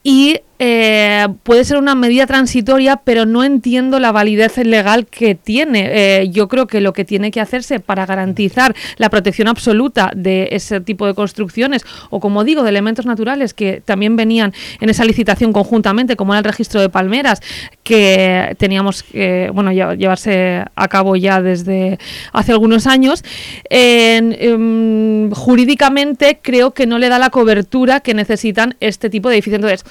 y 0.09 0.41
eh, 0.59 1.27
puede 1.43 1.65
ser 1.65 1.77
una 1.77 1.95
medida 1.95 2.27
transitoria, 2.27 2.97
pero 2.97 3.27
no 3.27 3.45
entiendo 3.45 3.99
la 3.99 4.13
validez 4.13 4.57
legal 4.57 5.07
que 5.07 5.35
tiene. 5.35 5.89
Eh, 6.21 6.31
yo 6.31 6.49
creo 6.49 6.67
que 6.67 6.81
lo 6.81 6.93
que 6.93 7.05
tiene 7.05 7.31
que 7.31 7.41
hacerse 7.41 7.79
para 7.81 8.07
garantizar 8.07 8.75
la 8.97 9.11
protección 9.11 9.49
absoluta 9.49 10.13
de 10.15 10.49
ese 10.53 10.81
tipo 10.81 11.07
de 11.07 11.15
construcciones, 11.15 11.85
o 12.09 12.21
como 12.21 12.45
digo, 12.45 12.63
de 12.63 12.71
elementos 12.71 13.05
naturales 13.05 13.53
que 13.53 13.83
también 13.85 14.17
venían 14.17 14.55
en 14.81 14.89
esa 14.89 15.05
licitación 15.05 15.53
conjuntamente, 15.53 16.17
como 16.17 16.33
era 16.33 16.39
el 16.39 16.45
registro 16.45 16.81
de 16.81 16.89
palmeras, 16.89 17.43
que 17.83 18.55
teníamos 18.59 19.03
que 19.03 19.51
bueno, 19.53 19.73
llevarse 19.73 20.65
a 20.75 20.89
cabo 20.89 21.17
ya 21.17 21.43
desde 21.43 21.99
hace 22.33 22.53
algunos 22.53 22.87
años, 22.87 23.25
em, 23.69 25.31
jurídicamente 25.33 26.39
creo 26.41 26.73
que 26.73 26.87
no 26.87 26.99
le 26.99 27.09
da 27.09 27.19
la 27.19 27.31
cobertura 27.31 28.01
que 28.01 28.15
necesitan 28.15 28.75
este 28.81 29.11
tipo 29.11 29.29
de 29.29 29.37
edificios. 29.37 29.57
Entonces, 29.57 29.85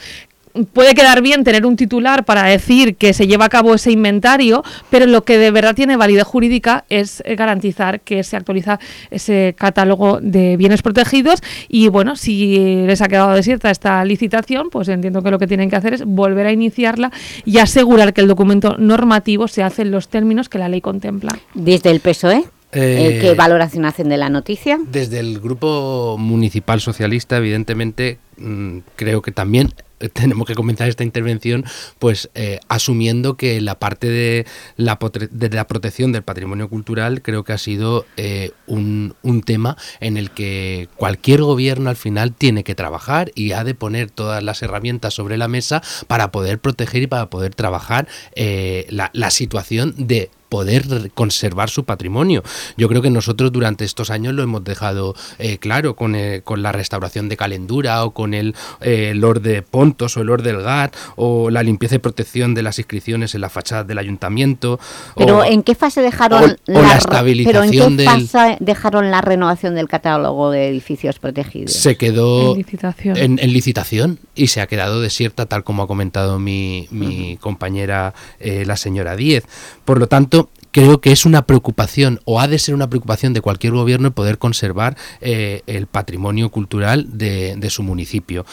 puede 0.74 0.94
quedar 0.94 1.22
bien 1.22 1.44
tener 1.44 1.66
un 1.66 1.76
titular 1.76 2.24
para 2.24 2.44
decir 2.44 2.96
que 2.96 3.14
se 3.14 3.28
lleva 3.28 3.46
a 3.46 3.50
cabo 3.50 3.74
ese 3.76 3.92
inventario, 3.92 4.64
pero 4.90 5.06
lo 5.06 5.24
que 5.24 5.38
de 5.38 5.52
verdad 5.52 5.76
tiene 5.76 5.98
validez 5.98 6.24
jurídica 6.24 6.86
es 6.90 7.22
eh, 7.26 7.36
garantizar 7.36 8.00
que 8.02 8.24
se 8.24 8.38
actualiza 8.38 8.80
ese 9.12 9.56
catálogo 9.58 10.20
de 10.22 10.58
bienes 10.58 10.82
protegidos 10.82 11.42
y 11.68 11.90
bueno, 11.90 12.16
si 12.16 12.86
les 12.86 13.02
ha 13.02 13.08
quedado 13.08 13.34
desierta 13.34 13.70
esta 13.70 14.04
licitación, 14.06 14.70
pues 14.70 14.88
entiendo 14.88 15.22
que 15.22 15.32
lo 15.32 15.40
que 15.40 15.48
tienen 15.48 15.70
que 15.70 15.76
hacer 15.76 15.94
es 15.94 16.06
volver 16.06 16.48
a 16.48 16.52
iniciarla 16.52 17.12
y 17.44 17.58
asegurar 17.58 18.14
que 18.14 18.22
el 18.22 18.28
documento 18.28 18.78
normativo 18.78 19.48
se 19.48 19.64
hace 19.64 19.82
en 19.82 19.92
los 19.92 20.08
términos 20.08 20.50
que 20.50 20.58
la 20.58 20.70
ley 20.70 20.82
contempla. 20.82 21.38
Desde 21.54 21.92
el 21.92 22.00
PSOE. 22.00 22.46
Eh, 22.78 23.20
¿Qué 23.22 23.36
valoración 23.36 23.86
hacen 23.86 24.10
de 24.10 24.18
la 24.18 24.28
noticia? 24.28 24.78
Desde 24.92 25.20
el 25.20 25.40
Grupo 25.40 26.18
Municipal 26.20 26.82
Socialista, 26.82 27.38
evidentemente, 27.38 28.18
mm, 28.38 28.80
creo 28.98 29.22
que 29.22 29.32
también 29.32 29.72
tenemos 30.14 30.48
que 30.48 30.56
comenzar 30.56 30.88
esta 30.88 31.04
intervención 31.04 31.66
pues 32.00 32.30
eh, 32.36 32.60
asumiendo 32.68 33.36
que 33.36 33.62
la 33.62 33.76
parte 33.80 34.08
de 34.08 34.46
la, 34.78 34.98
de 35.32 35.50
la, 35.50 35.68
protección 35.68 36.12
del 36.12 36.24
patrimonio 36.24 36.70
cultural 36.70 37.22
creo 37.22 37.44
que 37.44 37.54
ha 37.54 37.58
sido 37.58 38.06
eh, 38.18 38.52
un, 38.68 39.16
un, 39.24 39.42
tema 39.42 39.78
en 40.00 40.18
el 40.18 40.32
que 40.32 40.90
cualquier 40.96 41.42
gobierno 41.42 41.90
al 41.90 41.96
final 41.96 42.34
tiene 42.34 42.64
que 42.64 42.76
trabajar 42.76 43.32
y 43.36 43.52
ha 43.52 43.64
de 43.64 43.76
poner 43.76 44.10
todas 44.10 44.44
las 44.44 44.62
herramientas 44.62 45.14
sobre 45.14 45.38
la 45.38 45.48
mesa 45.48 45.82
para 46.08 46.32
poder 46.32 46.60
proteger 46.60 47.04
y 47.04 47.08
para 47.08 47.30
poder 47.30 47.54
trabajar 47.56 48.08
eh, 48.36 48.86
la, 48.90 49.10
la 49.14 49.30
situación 49.30 49.94
de 49.98 50.30
poder 50.50 51.12
conservar 51.14 51.70
su 51.70 51.86
patrimonio. 51.86 52.44
Yo 52.78 52.88
creo 52.88 53.02
que 53.02 53.10
nosotros 53.10 53.52
durante 53.52 53.86
estos 53.86 54.10
años 54.10 54.34
lo 54.34 54.44
hemos 54.44 54.64
dejado 54.64 55.16
eh, 55.40 55.58
claro 55.58 55.96
con, 55.96 56.16
eh, 56.16 56.42
con, 56.44 56.62
la 56.62 56.72
restauración 56.72 57.30
de 57.30 57.38
Calendura 57.38 58.04
o 58.04 58.12
con 58.12 58.34
el 58.34 58.56
eh, 58.82 59.14
Lord 59.16 59.42
de 59.42 59.62
Pontos 59.62 60.16
o 60.18 60.22
el 60.22 60.28
Lord 60.28 60.44
del 60.44 60.62
GAT 60.62 60.96
o 61.16 61.50
la 61.50 61.64
limpieza 61.64 61.96
y 61.96 62.00
protección 62.00 62.54
de 62.54 62.64
las 62.64 62.80
inscripciones 62.80 63.36
en 63.36 63.42
la 63.42 63.50
fachada 63.50 63.84
del 63.84 63.98
ayuntamiento. 63.98 64.80
Pero 65.16 65.44
¿en 65.44 65.64
qué 65.64 65.76
fase 65.76 66.02
dejaron 66.02 66.58
la, 66.66 66.98
estabilización 66.98 67.98
¿pero 67.98 68.12
en 68.12 68.28
qué 68.28 68.58
dejaron 68.60 69.12
la 69.12 69.22
renovación 69.22 69.76
del 69.76 69.88
catálogo 69.88 70.52
de 70.52 70.70
edificios 70.70 71.20
protegidos? 71.20 71.74
Se 71.74 71.98
quedó 71.98 72.52
en 72.52 72.58
licitación, 72.58 73.18
en, 73.18 73.36
licitación 73.54 74.20
y 74.36 74.48
se 74.48 74.62
ha 74.62 74.68
quedado 74.68 75.02
desierta 75.02 75.46
tal 75.46 75.64
como 75.64 75.84
ha 75.84 75.88
comentado 75.88 76.40
mi, 76.40 76.88
mi 76.92 77.38
compañera 77.38 78.14
la 78.40 78.78
señora 78.78 79.16
Díez. 79.16 79.44
Por 79.86 80.00
lo 80.00 80.08
tanto, 80.08 80.45
creo 80.76 81.00
que 81.00 81.14
es 81.14 81.26
una 81.26 81.48
preocupación 81.48 82.20
o 82.26 82.42
ha 82.42 82.50
de 82.50 82.60
ser 82.60 82.76
una 82.76 82.90
preocupación 82.90 83.32
de 83.32 83.40
cualquier 83.40 83.72
gobierno 83.72 84.12
poder 84.12 84.38
conservar 84.38 84.98
eh, 85.22 85.62
el 85.68 85.88
patrimonio 85.88 86.50
cultural 86.50 87.18
de, 87.18 87.70
su 87.70 87.82
municipio. 87.82 88.46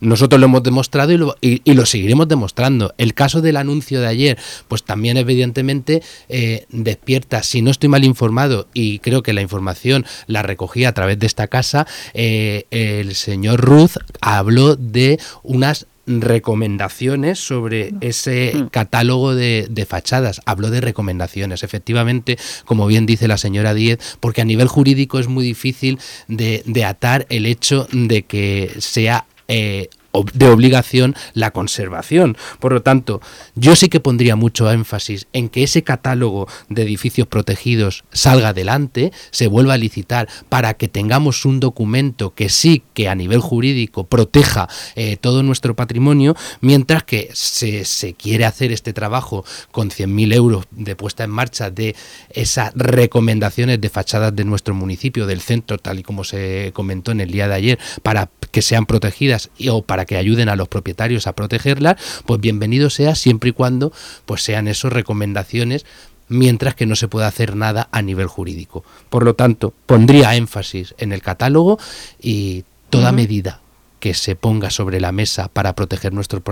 Nosotros 0.00 0.40
lo 0.40 0.46
hemos 0.46 0.62
demostrado 0.62 1.12
y 1.12 1.74
lo, 1.74 1.84
seguiremos 1.84 2.28
demostrando. 2.28 2.94
El 2.96 3.12
caso 3.12 3.42
del 3.42 3.58
anuncio 3.58 4.00
de 4.00 4.06
ayer, 4.06 4.38
pues 4.68 4.84
también 4.84 5.18
evidentemente 5.18 6.02
eh, 6.30 6.64
despierta, 6.70 7.42
si 7.42 7.60
no 7.60 7.70
estoy 7.70 7.90
mal 7.90 8.04
informado, 8.04 8.66
y 8.72 9.00
creo 9.00 9.22
que 9.22 9.34
la 9.34 9.42
información 9.42 10.06
la 10.26 10.40
recogí 10.40 10.86
a 10.86 10.94
través 10.94 11.18
de 11.18 11.26
esta 11.26 11.48
casa, 11.48 11.86
eh, 12.14 12.64
el 12.70 13.14
señor 13.14 13.60
Ruth 13.60 13.98
habló 14.22 14.76
de 14.76 15.20
unas 15.42 15.86
recomendaciones 16.20 17.38
sobre 17.38 17.94
ese 18.00 18.52
mm. 18.54 18.66
catálogo 18.68 19.34
de, 19.34 19.86
fachadas. 19.88 20.40
Habló 20.44 20.70
de 20.70 20.80
recomendaciones, 20.80 21.62
efectivamente, 21.62 22.38
como 22.64 22.86
bien 22.86 23.06
dice 23.06 23.28
la 23.28 23.38
señora 23.38 23.74
Díez, 23.74 23.98
porque 24.20 24.40
a 24.42 24.44
nivel 24.44 24.68
jurídico 24.68 25.18
es 25.18 25.28
muy 25.28 25.44
difícil 25.44 25.98
de, 26.28 26.84
atar 26.84 27.26
el 27.28 27.46
hecho 27.46 27.86
de 27.92 28.22
que 28.22 28.72
sea 28.78 29.26
eh, 29.48 29.88
de 30.34 30.48
obligación 30.48 31.14
la 31.34 31.50
conservación. 31.52 32.36
Por 32.58 32.72
lo 32.72 32.82
tanto, 32.82 33.20
yo 33.54 33.76
sí 33.76 33.88
que 33.88 34.00
pondría 34.00 34.36
mucho 34.36 34.70
énfasis 34.70 35.26
en 35.32 35.48
que 35.48 35.62
ese 35.62 35.82
catálogo 35.82 36.48
de 36.68 36.82
edificios 36.82 37.26
protegidos 37.28 38.04
salga 38.12 38.48
adelante, 38.48 39.12
se 39.30 39.46
vuelva 39.46 39.74
a 39.74 39.78
licitar 39.78 40.28
para 40.48 40.74
que 40.74 40.88
tengamos 40.88 41.44
un 41.44 41.60
documento 41.60 42.34
que 42.34 42.48
sí 42.48 42.82
que 42.94 43.08
a 43.08 43.14
nivel 43.14 43.40
jurídico 43.40 44.04
proteja 44.04 44.68
eh, 44.96 45.16
todo 45.16 45.42
nuestro 45.42 45.76
patrimonio, 45.76 46.36
mientras 46.60 47.04
que 47.04 47.30
se, 47.32 47.84
se 47.84 48.14
quiere 48.14 48.44
hacer 48.44 48.72
este 48.72 48.92
trabajo 48.92 49.44
con 49.70 49.90
100.000 49.90 50.34
euros 50.34 50.64
de 50.70 50.96
puesta 50.96 51.24
en 51.24 51.30
marcha 51.30 51.70
de 51.70 51.94
esas 52.30 52.72
recomendaciones 52.74 53.80
de 53.80 53.88
fachadas 53.88 54.34
de 54.34 54.44
nuestro 54.44 54.74
municipio, 54.74 55.26
del 55.26 55.40
centro, 55.40 55.78
tal 55.78 55.98
y 55.98 56.02
como 56.02 56.24
se 56.24 56.72
comentó 56.74 57.12
en 57.12 57.20
el 57.20 57.30
día 57.30 57.48
de 57.48 57.54
ayer, 57.54 57.78
para 58.02 58.30
que 58.50 58.62
sean 58.62 58.86
protegidas 58.86 59.50
o 59.68 59.82
para 59.82 59.99
que 60.04 60.16
ayuden 60.16 60.48
a 60.48 60.56
los 60.56 60.68
propietarios 60.68 61.26
a 61.26 61.34
protegerlas, 61.34 61.96
pues 62.26 62.40
bienvenido 62.40 62.90
sea 62.90 63.14
siempre 63.14 63.50
y 63.50 63.52
cuando 63.52 63.92
pues 64.26 64.42
sean 64.42 64.68
esas 64.68 64.92
recomendaciones 64.92 65.84
mientras 66.28 66.74
que 66.74 66.86
no 66.86 66.96
se 66.96 67.08
pueda 67.08 67.26
hacer 67.26 67.56
nada 67.56 67.88
a 67.90 68.00
nivel 68.02 68.28
jurídico. 68.28 68.84
Por 69.10 69.24
lo 69.24 69.34
tanto, 69.34 69.74
pondría 69.86 70.36
énfasis 70.36 70.94
en 70.98 71.12
el 71.12 71.22
catálogo 71.22 71.78
y 72.22 72.64
toda 72.88 73.12
medida 73.12 73.60
que 73.98 74.14
se 74.14 74.34
ponga 74.34 74.70
sobre 74.70 75.00
la 75.00 75.12
mesa 75.12 75.48
para 75.48 75.74
proteger 75.74 76.12
nuestro, 76.14 76.42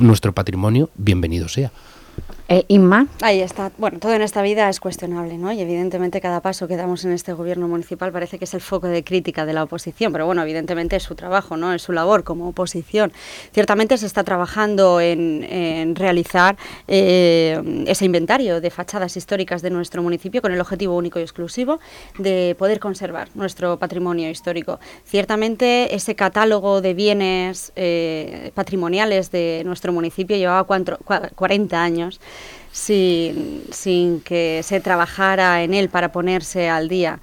nuestro 0.00 0.32
patrimonio, 0.32 0.90
bienvenido 0.96 1.48
sea. 1.48 1.70
Eh, 2.48 2.64
Inma. 2.66 3.06
Ahí 3.20 3.40
está. 3.40 3.70
Bueno, 3.78 4.00
todo 4.00 4.12
en 4.12 4.22
esta 4.22 4.42
vida 4.42 4.68
es 4.68 4.80
cuestionable, 4.80 5.38
¿no? 5.38 5.52
Y 5.52 5.60
evidentemente 5.60 6.20
cada 6.20 6.40
paso 6.40 6.66
que 6.66 6.76
damos 6.76 7.04
en 7.04 7.12
este 7.12 7.32
gobierno 7.32 7.68
municipal 7.68 8.10
parece 8.10 8.38
que 8.40 8.44
es 8.44 8.54
el 8.54 8.60
foco 8.60 8.88
de 8.88 9.04
crítica 9.04 9.46
de 9.46 9.52
la 9.52 9.62
oposición, 9.62 10.12
pero 10.12 10.26
bueno, 10.26 10.42
evidentemente 10.42 10.96
es 10.96 11.04
su 11.04 11.14
trabajo, 11.14 11.56
¿no? 11.56 11.72
Es 11.72 11.82
su 11.82 11.92
labor 11.92 12.24
como 12.24 12.48
oposición. 12.48 13.12
Ciertamente 13.52 13.96
se 13.98 14.06
está 14.06 14.24
trabajando 14.24 15.00
en, 15.00 15.94
realizar 15.94 16.56
eh, 16.88 17.84
ese 17.86 18.04
inventario 18.04 18.60
de 18.60 18.70
fachadas 18.70 19.16
históricas 19.16 19.62
de 19.62 19.70
nuestro 19.70 20.02
municipio 20.02 20.42
con 20.42 20.52
el 20.52 20.60
objetivo 20.60 20.96
único 20.96 21.20
y 21.20 21.22
exclusivo 21.22 21.78
de 22.18 22.56
poder 22.58 22.80
conservar 22.80 23.28
nuestro 23.34 23.78
patrimonio 23.78 24.28
histórico. 24.28 24.80
Ciertamente 25.04 25.94
ese 25.94 26.16
catálogo 26.16 26.80
de 26.80 26.94
bienes 26.94 27.72
eh, 27.76 28.50
patrimoniales 28.54 29.30
de 29.30 29.62
nuestro 29.64 29.92
municipio 29.92 30.36
llevaba 30.36 30.64
40 30.64 31.80
años 31.80 32.09
sin, 32.72 33.64
sin 33.70 34.20
que 34.20 34.62
se 34.62 34.80
trabajara 34.80 35.62
en 35.62 35.74
él 35.74 35.88
para 35.88 36.12
ponerse 36.12 36.68
al 36.68 36.88
día. 36.88 37.18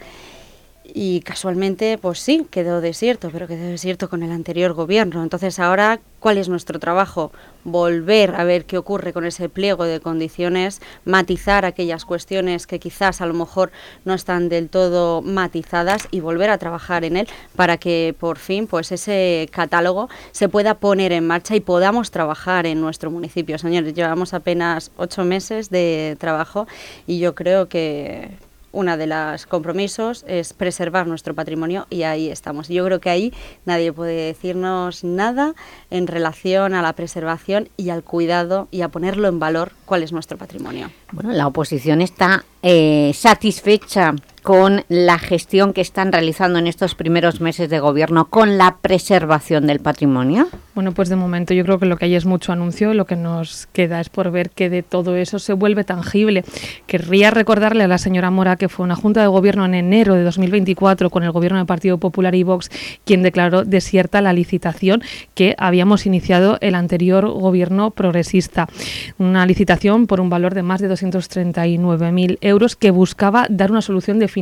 Y 0.94 1.20
casualmente, 1.20 1.98
pues 1.98 2.20
sí, 2.20 2.48
quedó 2.50 2.80
desierto, 2.80 3.30
pero 3.32 3.46
quedó 3.46 3.68
desierto 3.68 4.10
con 4.10 4.24
el 4.24 4.32
anterior 4.32 4.74
gobierno. 4.74 5.22
Entonces 5.22 5.60
ahora, 5.60 6.00
¿cuál 6.22 6.38
es 6.38 6.48
nuestro 6.48 6.80
trabajo? 6.80 7.34
Volver 7.66 8.36
a 8.36 8.46
ver 8.46 8.64
qué 8.64 8.78
ocurre 8.78 9.12
con 9.12 9.26
ese 9.26 9.50
pliego 9.50 9.84
de 9.84 10.00
condiciones, 10.00 10.82
matizar 11.04 11.66
aquellas 11.66 12.06
cuestiones 12.06 12.68
que 12.68 12.80
quizás 12.80 13.20
a 13.20 13.26
lo 13.26 13.34
mejor 13.34 13.72
no 14.06 14.14
están 14.14 14.48
del 14.48 14.70
todo 14.70 15.22
matizadas 15.22 16.08
y 16.10 16.22
volver 16.22 16.50
a 16.50 16.58
trabajar 16.58 17.04
en 17.04 17.18
él 17.18 17.28
para 17.58 17.78
que 17.78 18.16
por 18.18 18.38
fin 18.38 18.66
pues 18.66 18.94
ese 18.94 19.50
catálogo 19.52 20.10
se 20.32 20.48
pueda 20.48 20.76
poner 20.76 21.12
en 21.12 21.28
marcha 21.28 21.56
y 21.56 21.60
podamos 21.60 22.12
trabajar 22.12 22.66
en 22.66 22.80
nuestro 22.80 23.12
municipio. 23.12 23.58
Señores, 23.58 23.94
llevamos 23.94 24.34
apenas 24.34 24.92
ocho 24.96 25.26
meses 25.26 25.70
de 25.70 26.16
trabajo 26.18 26.66
y 27.06 27.20
yo 27.20 27.36
creo 27.36 27.68
que 27.68 28.47
una 28.72 28.98
de 28.98 29.08
los 29.08 29.46
compromisos 29.46 30.26
es 30.28 30.54
preservar 30.54 31.08
nuestro 31.08 31.34
patrimonio 31.34 31.88
y 31.90 32.04
ahí 32.04 32.30
estamos. 32.30 32.68
Yo 32.68 32.86
creo 32.86 33.00
que 33.00 33.10
ahí 33.10 33.34
nadie 33.66 33.94
puede 33.94 34.28
decirnos 34.28 35.04
nada 35.04 35.56
en 35.90 36.08
relación 36.08 36.74
a 36.74 36.82
la 36.82 36.94
preservación 36.94 37.70
y 37.78 37.90
al 37.90 38.04
cuidado 38.04 38.68
y 38.72 38.82
a 38.82 38.90
ponerlo 38.90 39.28
en 39.28 39.40
valor 39.40 39.72
cuál 39.86 40.04
es 40.04 40.12
nuestro 40.12 40.38
patrimonio. 40.38 40.92
Bueno, 41.12 41.32
la 41.32 41.48
oposición 41.48 42.02
está 42.02 42.44
eh, 42.62 43.12
satisfecha 43.14 44.14
con 44.48 44.86
la 44.88 45.20
gestión 45.20 45.74
que 45.74 45.82
están 45.82 46.14
realizando 46.14 46.58
en 46.58 46.68
estos 46.68 46.96
primeros 46.96 47.42
meses 47.42 47.70
de 47.70 47.82
gobierno 47.82 48.30
con 48.30 48.58
la 48.58 48.78
preservación 48.78 49.68
del 49.68 49.82
patrimonio. 49.82 50.48
Bueno, 50.74 50.94
pues 50.94 51.10
de 51.10 51.18
momento 51.18 51.54
yo 51.54 51.66
creo 51.66 51.80
que 51.80 51.86
lo 51.86 51.98
que 51.98 52.06
hay 52.06 52.16
es 52.16 52.26
mucho 52.26 52.54
anuncio, 52.54 52.94
lo 52.94 53.06
que 53.06 53.18
nos 53.18 53.68
queda 53.74 54.00
es 54.00 54.08
por 54.08 54.32
ver 54.32 54.50
que 54.52 54.70
de 54.70 54.84
todo 54.84 55.18
eso 55.18 55.40
se 55.40 55.52
vuelve 55.52 55.84
tangible. 55.84 56.46
Querría 56.86 57.30
recordarle 57.30 57.84
a 57.84 57.90
la 57.90 57.98
señora 57.98 58.32
Mora 58.32 58.56
que 58.56 58.70
fue 58.70 58.86
una 58.86 58.96
Junta 58.96 59.20
de 59.20 59.28
Gobierno 59.28 59.66
en 59.66 59.74
enero 59.74 60.16
de 60.16 60.24
2024 60.24 61.10
con 61.10 61.24
el 61.24 61.32
Gobierno 61.32 61.58
del 61.58 61.68
Partido 61.68 61.98
Popular 61.98 62.34
y 62.34 62.44
Vox 62.44 62.70
quien 63.04 63.24
declaró 63.24 63.66
desierta 63.66 64.22
la 64.22 64.32
licitación 64.32 65.04
que 65.34 65.56
habíamos 65.58 66.06
iniciado 66.06 66.58
el 66.62 66.76
anterior 66.76 67.28
Gobierno 67.28 67.92
progresista. 67.92 68.70
Una 69.18 69.46
licitación 69.46 70.08
por 70.08 70.22
un 70.22 70.30
valor 70.30 70.54
de 70.54 70.64
más 70.64 70.80
de 70.80 70.90
239.000 70.90 72.38
euros 72.40 72.78
que 72.78 72.92
buscaba 72.92 73.48
dar 73.50 73.72
una 73.72 73.82
solución 73.82 74.20
definitiva 74.20 74.37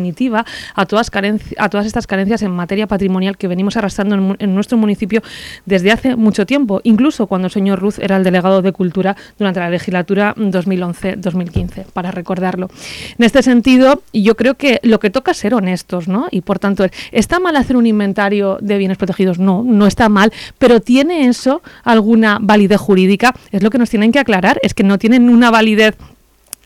a 0.75 0.86
todas, 0.86 1.12
a 1.58 1.70
todas 1.70 1.86
estas 1.86 2.08
carencias 2.08 2.42
en 2.42 2.52
materia 2.52 2.88
patrimonial 2.88 3.38
que 3.38 3.48
venimos 3.48 3.78
arrastrando 3.78 4.16
en, 4.16 4.36
en 4.40 4.56
nuestro 4.56 4.78
municipio 4.78 5.22
desde 5.66 5.92
hace 5.92 6.16
mucho 6.16 6.46
tiempo, 6.46 6.82
incluso 6.84 7.28
cuando 7.28 7.48
el 7.48 7.52
señor 7.52 7.80
Ruz 7.80 8.00
era 8.00 8.18
el 8.18 8.24
delegado 8.24 8.62
de 8.62 8.72
Cultura 8.72 9.16
durante 9.38 9.60
la 9.60 9.70
legislatura 9.70 10.36
2011-2015, 10.36 11.86
para 11.94 12.12
recordarlo. 12.12 12.70
En 13.18 13.25
este 13.25 13.44
sentido, 13.44 14.02
yo 14.14 14.36
creo 14.36 14.56
que 14.56 14.80
lo 14.84 15.00
que 15.00 15.10
toca 15.10 15.32
es 15.32 15.38
ser 15.38 15.54
honestos, 15.54 16.08
¿no? 16.08 16.28
Y 16.32 16.42
por 16.42 16.60
tanto, 16.60 16.86
¿está 17.12 17.40
mal 17.40 17.56
hacer 17.56 17.78
un 17.78 17.88
inventario 17.88 18.58
de 18.62 18.78
bienes 18.78 18.98
protegidos? 18.98 19.40
No, 19.40 19.64
no 19.64 19.88
está 19.88 20.10
mal, 20.10 20.32
pero 20.58 20.82
¿tiene 20.82 21.28
eso 21.28 21.62
alguna 21.84 22.40
validez 22.42 22.80
jurídica? 22.80 23.34
Es 23.52 23.64
lo 23.64 23.70
que 23.70 23.78
nos 23.78 23.90
tienen 23.90 24.12
que 24.12 24.20
aclarar, 24.20 24.60
es 24.62 24.74
que 24.74 24.84
no 24.84 24.98
tienen 24.98 25.30
una 25.30 25.52
validez 25.52 25.96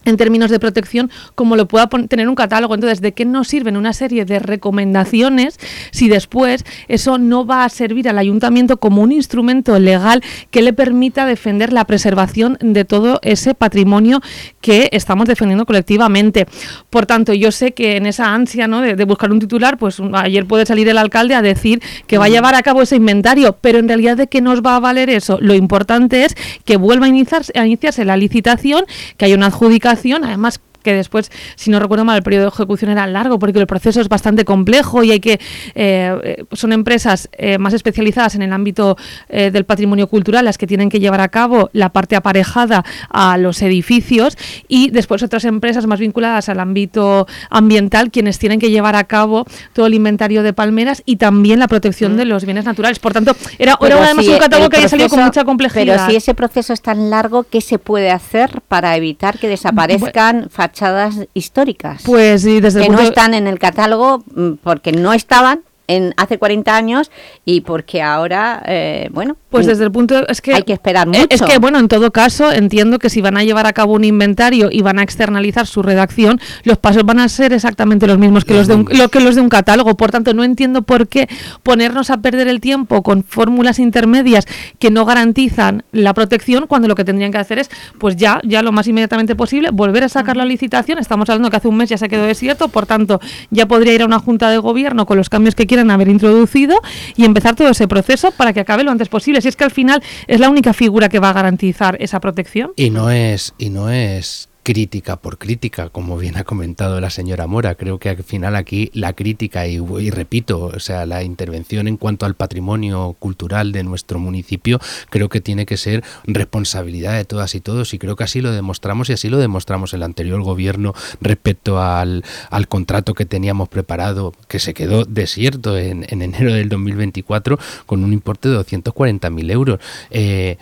en 0.10 0.18
términos 0.18 0.52
de 0.52 0.60
protección 0.60 1.10
como 1.36 1.56
lo 1.56 1.68
pueda 1.68 1.88
tener 1.88 2.28
un 2.28 2.36
catálogo. 2.36 2.76
Entonces, 2.76 3.02
¿de 3.02 3.14
qué 3.14 3.26
nos 3.26 3.48
sirven 3.48 3.78
una 3.78 3.94
serie 3.94 4.26
de 4.26 4.40
recomendaciones 4.40 5.58
si 5.92 6.10
después 6.10 6.66
eso 6.88 7.18
no 7.18 7.46
va 7.46 7.66
a 7.66 7.70
servir 7.70 8.10
al 8.10 8.18
ayuntamiento 8.18 8.78
como 8.78 9.02
un 9.02 9.12
instrumento 9.12 9.80
legal 9.80 10.24
que 10.52 10.62
le 10.62 10.74
permita 10.74 11.26
defender 11.26 11.74
la 11.74 11.86
preservación 11.86 12.58
de 12.62 12.86
todo 12.86 13.20
ese 13.24 13.54
patrimonio 13.54 14.22
que 14.62 14.90
estamos 14.92 15.28
defendiendo 15.28 15.66
colectivamente? 15.66 16.48
Por 16.90 17.06
tanto, 17.06 17.34
yo 17.34 17.52
sé 17.52 17.74
que 17.74 17.98
en 17.98 18.06
esa 18.06 18.34
ansia 18.34 18.68
¿no? 18.68 18.82
de, 18.82 19.04
buscar 19.06 19.32
un 19.32 19.40
titular, 19.40 19.78
pues 19.78 20.02
ayer 20.14 20.46
puede 20.46 20.66
salir 20.66 20.88
el 20.90 20.98
alcalde 20.98 21.36
a 21.36 21.42
decir 21.42 21.82
que 22.08 22.18
va 22.18 22.26
a 22.26 22.30
llevar 22.30 22.56
a 22.56 22.62
cabo 22.62 22.82
ese 22.82 22.96
inventario, 22.96 23.58
pero 23.62 23.80
en 23.80 23.88
realidad 23.88 24.18
¿de 24.18 24.28
qué 24.28 24.42
nos 24.42 24.62
va 24.62 24.76
a 24.76 24.80
valer 24.80 25.10
eso? 25.10 25.38
Lo 25.42 25.54
importante 25.54 26.26
es 26.26 26.36
que 26.66 26.78
vuelva 26.78 27.06
a 27.06 27.10
iniciarse, 27.10 27.52
a 27.58 27.66
iniciarse 27.66 28.06
la 28.06 28.18
licitación, 28.18 28.86
que 29.18 29.26
haya 29.26 29.36
una 29.36 29.48
adjudicación 29.48 29.99
además 30.24 30.60
que 30.84 30.94
después, 30.94 31.32
si 31.56 31.70
no 31.70 31.80
recuerdo 31.80 32.06
mal, 32.06 32.18
el 32.18 32.24
periodo 32.24 32.46
de 32.46 32.50
ejecución 32.50 32.92
era 32.92 33.06
largo 33.08 33.40
porque 33.40 33.60
el 33.60 33.68
proceso 33.68 34.02
es 34.02 34.10
bastante 34.10 34.46
complejo 34.46 35.04
y 35.04 35.12
hay 35.12 35.20
que 35.20 35.40
eh, 35.76 36.44
son 36.52 36.74
empresas 36.74 37.30
eh, 37.34 37.58
más 37.58 37.74
especializadas 37.74 38.36
en 38.36 38.42
el 38.42 38.54
ámbito 38.54 38.98
eh, 39.30 39.52
del 39.52 39.66
patrimonio 39.66 40.08
cultural 40.08 40.46
las 40.46 40.58
que 40.58 40.68
tienen 40.68 40.90
que 40.90 41.00
llevar 41.00 41.22
a 41.22 41.30
cabo 41.30 41.70
la 41.74 41.90
parte 41.90 42.16
aparejada 42.16 42.84
a 43.10 43.38
los 43.38 43.62
edificios 43.62 44.38
y 44.68 44.90
después 44.92 45.24
otras 45.24 45.46
empresas 45.46 45.86
más 45.88 46.00
vinculadas 46.00 46.50
al 46.50 46.60
ámbito 46.60 47.28
ambiental 47.50 48.12
quienes 48.12 48.40
tienen 48.40 48.60
que 48.60 48.70
llevar 48.70 48.96
a 48.96 49.04
cabo 49.06 49.46
todo 49.74 49.88
el 49.88 49.94
inventario 49.94 50.44
de 50.44 50.54
palmeras 50.54 51.04
y 51.06 51.18
también 51.18 51.60
la 51.60 51.68
protección 51.68 52.18
de 52.18 52.26
mm. 52.26 52.28
los 52.28 52.46
bienes 52.46 52.66
naturales. 52.66 53.00
Por 53.00 53.14
tanto, 53.14 53.36
era, 53.58 53.78
además 53.80 54.28
un 54.28 54.38
catálogo 54.38 54.70
que 54.70 54.78
había 54.78 54.90
salido 54.90 55.10
con 55.10 55.24
mucha 55.24 55.44
complejidad. 55.44 55.96
Pero 55.98 56.10
si 56.10 56.16
ese 56.16 56.34
proceso 56.34 56.74
es 56.74 56.82
tan 56.82 57.10
largo, 57.10 57.44
¿qué 57.44 57.62
se 57.62 57.80
puede 57.80 58.12
hacer 58.12 58.62
para 58.68 58.96
evitar 58.96 59.40
que 59.40 59.48
desaparezcan 59.48 60.50
fachadas 60.70 61.16
históricas. 61.34 62.04
Pues 62.06 62.46
y 62.46 62.60
desde 62.62 62.82
que 62.82 62.90
no 62.90 63.00
están 63.00 63.34
en 63.34 63.48
el 63.48 63.60
catálogo 63.60 64.24
mm, 64.36 64.54
porque 64.64 64.92
no 64.92 65.14
estaban 65.14 65.62
en 65.90 66.14
hace 66.18 66.38
40 66.38 66.74
años 66.74 67.12
y 67.44 67.62
porque 67.62 68.02
ahora, 68.02 68.62
eh, 68.66 69.10
bueno... 69.12 69.36
Pues 69.50 69.66
desde 69.66 69.84
el 69.84 69.92
punto... 69.92 70.28
Es 70.28 70.40
que 70.40 70.54
hay 70.54 70.62
que 70.62 70.74
esperar 70.74 71.08
mucho. 71.08 71.26
Es 71.32 71.42
que, 71.42 71.58
bueno, 71.58 71.80
en 71.80 71.88
todo 71.88 72.12
caso, 72.12 72.52
entiendo 72.52 73.00
que 73.00 73.10
si 73.10 73.20
van 73.22 73.36
a 73.36 73.44
llevar 73.44 73.66
a 73.66 73.74
cabo 73.74 73.94
un 73.94 74.04
inventario 74.04 74.70
y 74.72 74.84
van 74.84 75.00
a 75.00 75.04
externalizar 75.04 75.66
su 75.66 75.82
redacción, 75.82 76.40
los 76.64 76.78
pasos 76.78 77.04
van 77.04 77.20
a 77.20 77.28
ser 77.28 77.54
exactamente 77.54 78.06
los 78.06 78.20
mismos 78.20 78.46
que 78.46 78.54
los 78.54 78.68
de 78.68 78.76
un, 78.76 78.88
lo 78.92 79.10
que 79.10 79.20
los 79.20 79.34
de 79.34 79.42
un 79.42 79.50
catálogo. 79.50 79.98
Por 79.98 80.12
tanto, 80.12 80.36
no 80.36 80.44
entiendo 80.44 80.84
por 80.84 81.08
qué 81.08 81.28
ponernos 81.64 82.12
a 82.12 82.18
perder 82.18 82.48
el 82.48 82.62
tiempo 82.62 83.02
con 83.02 83.24
fórmulas 83.24 83.80
intermedias 83.80 84.46
que 84.78 84.92
no 84.92 85.06
garantizan 85.06 85.84
la 85.92 86.14
protección 86.14 86.68
cuando 86.68 86.88
lo 86.88 86.94
que 86.94 87.04
tendrían 87.04 87.32
que 87.32 87.40
hacer 87.40 87.58
es, 87.58 87.72
pues 87.98 88.16
ya, 88.16 88.40
ya 88.44 88.62
lo 88.62 88.72
más 88.72 88.86
inmediatamente 88.86 89.36
posible, 89.36 89.72
volver 89.72 90.04
a 90.04 90.10
sacar 90.10 90.38
la 90.38 90.46
licitación. 90.46 91.00
Estamos 91.00 91.28
hablando 91.32 91.50
que 91.50 91.58
hace 91.58 91.68
un 91.68 91.78
mes 91.78 91.90
ya 91.90 91.98
se 91.98 92.10
quedó 92.10 92.26
desierto, 92.26 92.68
por 92.68 92.86
tanto, 92.86 93.20
ya 93.50 93.68
podría 93.68 93.94
ir 93.94 94.04
a 94.04 94.06
una 94.06 94.20
junta 94.20 94.52
de 94.52 94.60
gobierno 94.60 95.08
con 95.08 95.18
los 95.18 95.30
cambios 95.30 95.56
que 95.56 95.66
quieran 95.66 95.79
haber 95.92 96.08
introducido 96.08 96.80
y 97.16 97.26
empezar 97.26 97.56
todo 97.56 97.70
ese 97.70 97.88
proceso 97.88 98.32
para 98.32 98.54
que 98.54 98.60
acabe 98.60 98.84
lo 98.84 98.92
antes 98.92 99.10
posible. 99.10 99.42
Si 99.42 99.48
es 99.48 99.56
que 99.56 99.64
al 99.64 99.72
final 99.72 100.02
es 100.28 100.40
la 100.40 100.50
única 100.50 100.74
figura 100.74 101.10
que 101.10 101.20
va 101.20 101.30
a 101.30 101.34
garantizar 101.34 101.98
esa 102.02 102.20
protección. 102.20 102.72
Y 102.76 102.90
no 102.90 103.10
es, 103.10 103.54
y 103.58 103.70
no 103.70 103.90
es 103.90 104.49
crítica 104.70 105.16
por 105.16 105.40
crítica, 105.40 105.90
como 105.90 106.16
bien 106.16 106.38
ha 106.38 106.44
comentado 106.44 107.02
la 107.02 107.10
señora 107.10 107.48
Mora. 107.48 107.74
Creo 107.74 107.98
que 107.98 108.10
al 108.10 108.24
final 108.24 108.56
aquí 108.56 108.92
la 108.94 109.14
crítica, 109.14 109.66
y, 109.66 109.80
repito, 110.12 110.66
o 110.66 110.80
sea, 110.80 111.08
la 111.08 111.24
intervención 111.24 111.88
en 111.88 111.98
cuanto 111.98 112.28
al 112.28 112.36
patrimonio 112.36 113.16
cultural 113.18 113.72
de 113.72 113.84
nuestro 113.84 114.20
municipio, 114.20 114.80
creo 115.10 115.28
que 115.28 115.42
tiene 115.42 115.66
que 115.66 115.76
ser 115.76 116.04
responsabilidad 116.26 117.18
de 117.18 117.26
todas 117.26 117.56
y 117.56 117.62
todos, 117.62 117.96
y 117.96 117.98
creo 117.98 118.16
que 118.16 118.26
así 118.26 118.42
lo 118.42 118.52
demostramos 118.52 119.10
y 119.10 119.14
así 119.14 119.28
lo 119.28 119.40
demostramos 119.40 119.96
el 119.96 120.04
anterior 120.04 120.40
gobierno 120.44 120.94
respecto 121.20 121.82
al, 121.82 122.24
al 122.52 122.68
contrato 122.68 123.16
que 123.16 123.26
teníamos 123.26 123.70
preparado, 123.70 124.34
que 124.48 124.60
se 124.60 124.76
quedó 124.76 125.04
desierto 125.04 125.80
en, 125.80 126.06
en 126.10 126.22
enero 126.22 126.54
del 126.54 126.70
2024 126.70 127.58
con 127.88 128.04
un 128.04 128.14
importe 128.14 128.50
de 128.50 128.60
240.000 128.60 129.52
euros. 129.52 129.80
Eh, 130.12 130.58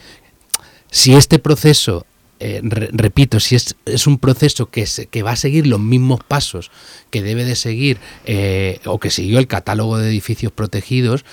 si 0.89 1.13
este 1.13 1.39
proceso 1.39 2.05
eh, 2.39 2.61
repito, 2.63 3.39
si 3.39 3.55
es, 3.55 4.07
un 4.07 4.19
proceso 4.19 4.69
que, 4.69 4.85
que, 5.09 5.23
va 5.23 5.31
a 5.31 5.35
seguir 5.35 5.65
los 5.67 5.79
mismos 5.79 6.21
pasos 6.23 6.71
que 7.09 7.21
debe 7.23 7.45
de 7.45 7.55
seguir 7.55 7.97
eh, 8.25 8.79
o 8.85 8.99
que 8.99 9.09
siguió 9.09 9.39
el 9.39 9.47
catálogo 9.47 9.97
de 9.97 10.09
edificios 10.09 10.51
protegidos, 10.51 11.25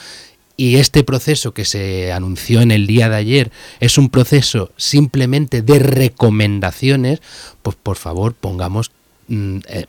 y 0.56 0.76
este 0.76 1.02
proceso 1.02 1.52
que 1.52 1.64
se 1.64 2.12
anunció 2.12 2.60
en 2.60 2.70
el 2.70 2.86
día 2.86 3.08
de 3.08 3.16
ayer 3.16 3.52
es 3.80 3.98
un 3.98 4.08
proceso 4.08 4.70
simplemente 4.76 5.62
de 5.62 5.80
recomendaciones, 5.80 7.20
pues 7.62 7.76
por 7.76 7.96
favor 7.96 8.34
pongamos 8.34 8.92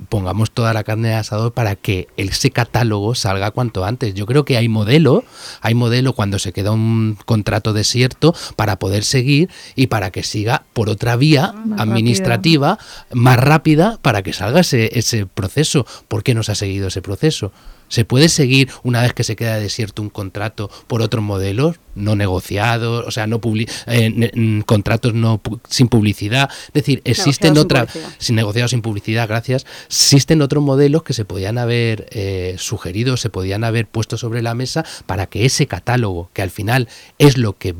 pongamos 0.10 0.52
toda 0.52 0.74
la 0.74 0.84
carne 0.84 1.10
de 1.10 1.16
asador 1.16 1.54
para 1.54 1.76
que 1.76 2.08
ese 2.18 2.52
catálogo 2.52 3.16
salga 3.16 3.52
cuanto 3.52 3.86
antes. 3.86 4.14
Yo 4.14 4.26
creo 4.26 4.46
que 4.46 4.58
hay 4.58 4.68
modelo, 4.68 5.24
hay 5.62 5.74
modelo 5.74 6.14
cuando 6.14 6.40
se 6.40 6.54
queda 6.54 6.72
un 6.72 7.18
contrato 7.26 7.74
desierto 7.74 8.34
para 8.56 8.80
poder 8.80 9.04
seguir 9.04 9.50
y 9.76 9.88
para 9.88 10.12
que 10.12 10.24
siga 10.24 10.64
por 10.74 10.90
otra 10.90 11.16
vía 11.16 11.54
administrativa 11.78 12.80
más 13.12 13.40
rápida 13.40 14.00
para 14.02 14.24
que 14.24 14.34
salga 14.34 14.62
ese, 14.62 14.98
ese 14.98 15.26
proceso. 15.26 15.86
¿Por 16.08 16.24
qué 16.24 16.34
no 16.34 16.44
se 16.44 16.54
ha 16.54 16.56
seguido 16.56 16.88
ese 16.88 17.02
proceso? 17.02 17.52
¿Se 17.96 18.04
puede 18.04 18.28
seguir 18.28 18.70
una 18.84 19.02
vez 19.02 19.14
que 19.14 19.24
se 19.24 19.38
queda 19.38 19.58
desierto 19.58 20.02
un 20.02 20.10
contrato 20.10 20.70
por 20.88 21.02
otros 21.02 21.24
modelos? 21.24 21.78
no 21.96 22.16
negociados, 22.16 23.06
o 23.08 23.12
sea, 23.12 23.26
no 23.26 23.40
eh, 23.88 24.62
contratos 24.66 25.14
no 25.14 25.42
sin 25.70 25.88
publicidad. 25.88 26.50
Es 26.68 26.74
decir, 26.74 27.02
existen 27.06 27.58
otras, 27.58 27.90
sin, 28.18 28.36
negociados 28.36 28.72
sin 28.72 28.82
publicidad, 28.82 29.28
gracias, 29.28 29.66
existen 29.88 30.42
otros 30.42 30.64
modelos 30.64 31.04
que 31.04 31.14
se 31.14 31.26
podían 31.26 31.58
haber 31.58 32.08
eh, 32.12 32.56
sugerido, 32.58 33.18
se 33.18 33.30
podían 33.30 33.64
haber 33.64 33.88
puesto 33.88 34.18
sobre 34.18 34.42
la 34.42 34.54
mesa 34.54 34.86
para 35.06 35.28
que 35.28 35.46
ese 35.46 35.68
catálogo, 35.68 36.30
que 36.34 36.42
al 36.42 36.50
final 36.50 36.90
es 37.18 37.38
lo 37.38 37.58
que 37.58 37.74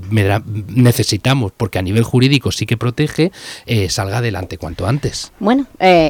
necesitamos, 0.68 1.52
porque 1.56 1.80
a 1.80 1.82
nivel 1.82 2.04
jurídico 2.04 2.52
sí 2.52 2.66
que 2.66 2.78
protege, 2.78 3.32
eh, 3.66 3.90
salga 3.90 4.20
adelante 4.20 4.58
cuanto 4.58 4.88
antes. 4.88 5.32
Bueno, 5.40 5.68